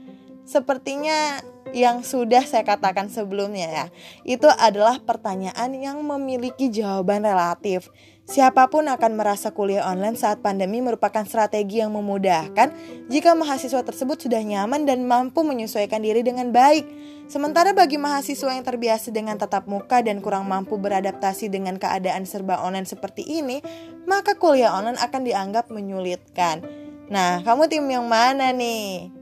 Sepertinya 0.46 1.42
yang 1.74 2.06
sudah 2.06 2.46
saya 2.46 2.62
katakan 2.62 3.10
sebelumnya 3.10 3.66
ya, 3.66 3.86
itu 4.22 4.46
adalah 4.46 5.02
pertanyaan 5.02 5.74
yang 5.74 5.98
memiliki 6.06 6.70
jawaban 6.70 7.26
relatif. 7.26 7.90
Siapa 8.26 8.66
pun 8.70 8.86
akan 8.90 9.18
merasa 9.18 9.54
kuliah 9.54 9.86
online 9.86 10.18
saat 10.18 10.42
pandemi 10.42 10.82
merupakan 10.82 11.22
strategi 11.22 11.78
yang 11.78 11.94
memudahkan 11.94 12.74
jika 13.06 13.38
mahasiswa 13.38 13.86
tersebut 13.86 14.18
sudah 14.18 14.42
nyaman 14.42 14.82
dan 14.82 15.06
mampu 15.06 15.46
menyesuaikan 15.46 16.02
diri 16.02 16.26
dengan 16.26 16.50
baik. 16.50 16.86
Sementara 17.26 17.74
bagi 17.74 17.98
mahasiswa 17.98 18.54
yang 18.54 18.66
terbiasa 18.66 19.10
dengan 19.10 19.38
tatap 19.38 19.66
muka 19.66 20.02
dan 20.02 20.22
kurang 20.22 20.46
mampu 20.46 20.78
beradaptasi 20.78 21.50
dengan 21.50 21.78
keadaan 21.78 22.22
serba 22.26 22.62
online 22.62 22.86
seperti 22.86 23.26
ini, 23.26 23.62
maka 24.10 24.38
kuliah 24.38 24.74
online 24.74 24.98
akan 24.98 25.22
dianggap 25.26 25.70
menyulitkan. 25.70 26.62
Nah, 27.06 27.42
kamu 27.46 27.70
tim 27.70 27.86
yang 27.86 28.06
mana 28.10 28.50
nih? 28.50 29.15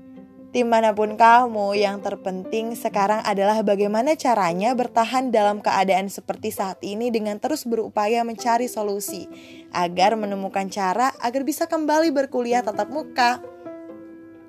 Di 0.54 0.62
mana 0.62 0.94
pun 0.94 1.18
kamu, 1.18 1.74
yang 1.74 1.98
terpenting 1.98 2.78
sekarang 2.78 3.26
adalah 3.26 3.66
bagaimana 3.66 4.14
caranya 4.14 4.70
bertahan 4.78 5.34
dalam 5.34 5.58
keadaan 5.58 6.06
seperti 6.06 6.54
saat 6.54 6.78
ini 6.78 7.10
dengan 7.10 7.42
terus 7.42 7.66
berupaya 7.66 8.22
mencari 8.22 8.70
solusi 8.70 9.26
agar 9.74 10.14
menemukan 10.14 10.70
cara 10.70 11.10
agar 11.18 11.42
bisa 11.42 11.66
kembali 11.66 12.14
berkuliah 12.14 12.62
tatap 12.62 12.86
muka. 12.86 13.42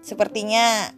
Sepertinya 0.05 0.93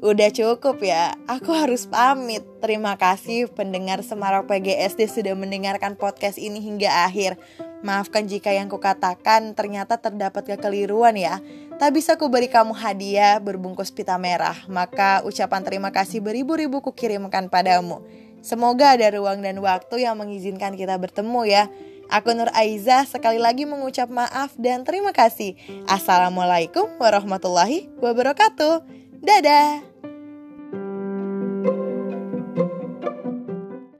udah 0.00 0.32
cukup 0.32 0.80
ya. 0.80 1.12
Aku 1.28 1.52
harus 1.52 1.84
pamit. 1.84 2.40
Terima 2.64 2.96
kasih 2.96 3.52
pendengar 3.52 4.00
Semarang 4.00 4.48
PGSD 4.48 5.04
sudah 5.04 5.36
mendengarkan 5.36 6.00
podcast 6.00 6.40
ini 6.40 6.64
hingga 6.64 7.04
akhir. 7.04 7.36
Maafkan 7.84 8.24
jika 8.24 8.56
yang 8.56 8.72
kukatakan 8.72 9.52
ternyata 9.52 10.00
terdapat 10.00 10.56
kekeliruan 10.56 11.20
ya. 11.20 11.44
Tak 11.80 11.96
bisa 11.96 12.20
ku 12.20 12.28
beri 12.28 12.52
kamu 12.52 12.76
hadiah 12.76 13.40
berbungkus 13.40 13.88
pita 13.88 14.20
merah, 14.20 14.52
maka 14.68 15.24
ucapan 15.24 15.64
terima 15.64 15.88
kasih 15.88 16.20
beribu-ribu 16.20 16.84
kukirimkan 16.84 17.48
padamu. 17.48 18.04
Semoga 18.44 18.92
ada 18.92 19.08
ruang 19.16 19.40
dan 19.40 19.56
waktu 19.64 20.04
yang 20.04 20.20
mengizinkan 20.20 20.76
kita 20.76 21.00
bertemu 21.00 21.40
ya. 21.48 21.72
Aku 22.12 22.36
Nur 22.36 22.52
Aiza 22.52 23.08
sekali 23.08 23.40
lagi 23.40 23.64
mengucap 23.64 24.12
maaf 24.12 24.52
dan 24.60 24.84
terima 24.84 25.16
kasih. 25.16 25.56
Assalamualaikum 25.88 27.00
warahmatullahi 27.00 27.88
wabarakatuh. 27.96 28.84
Dadah. 29.24 29.89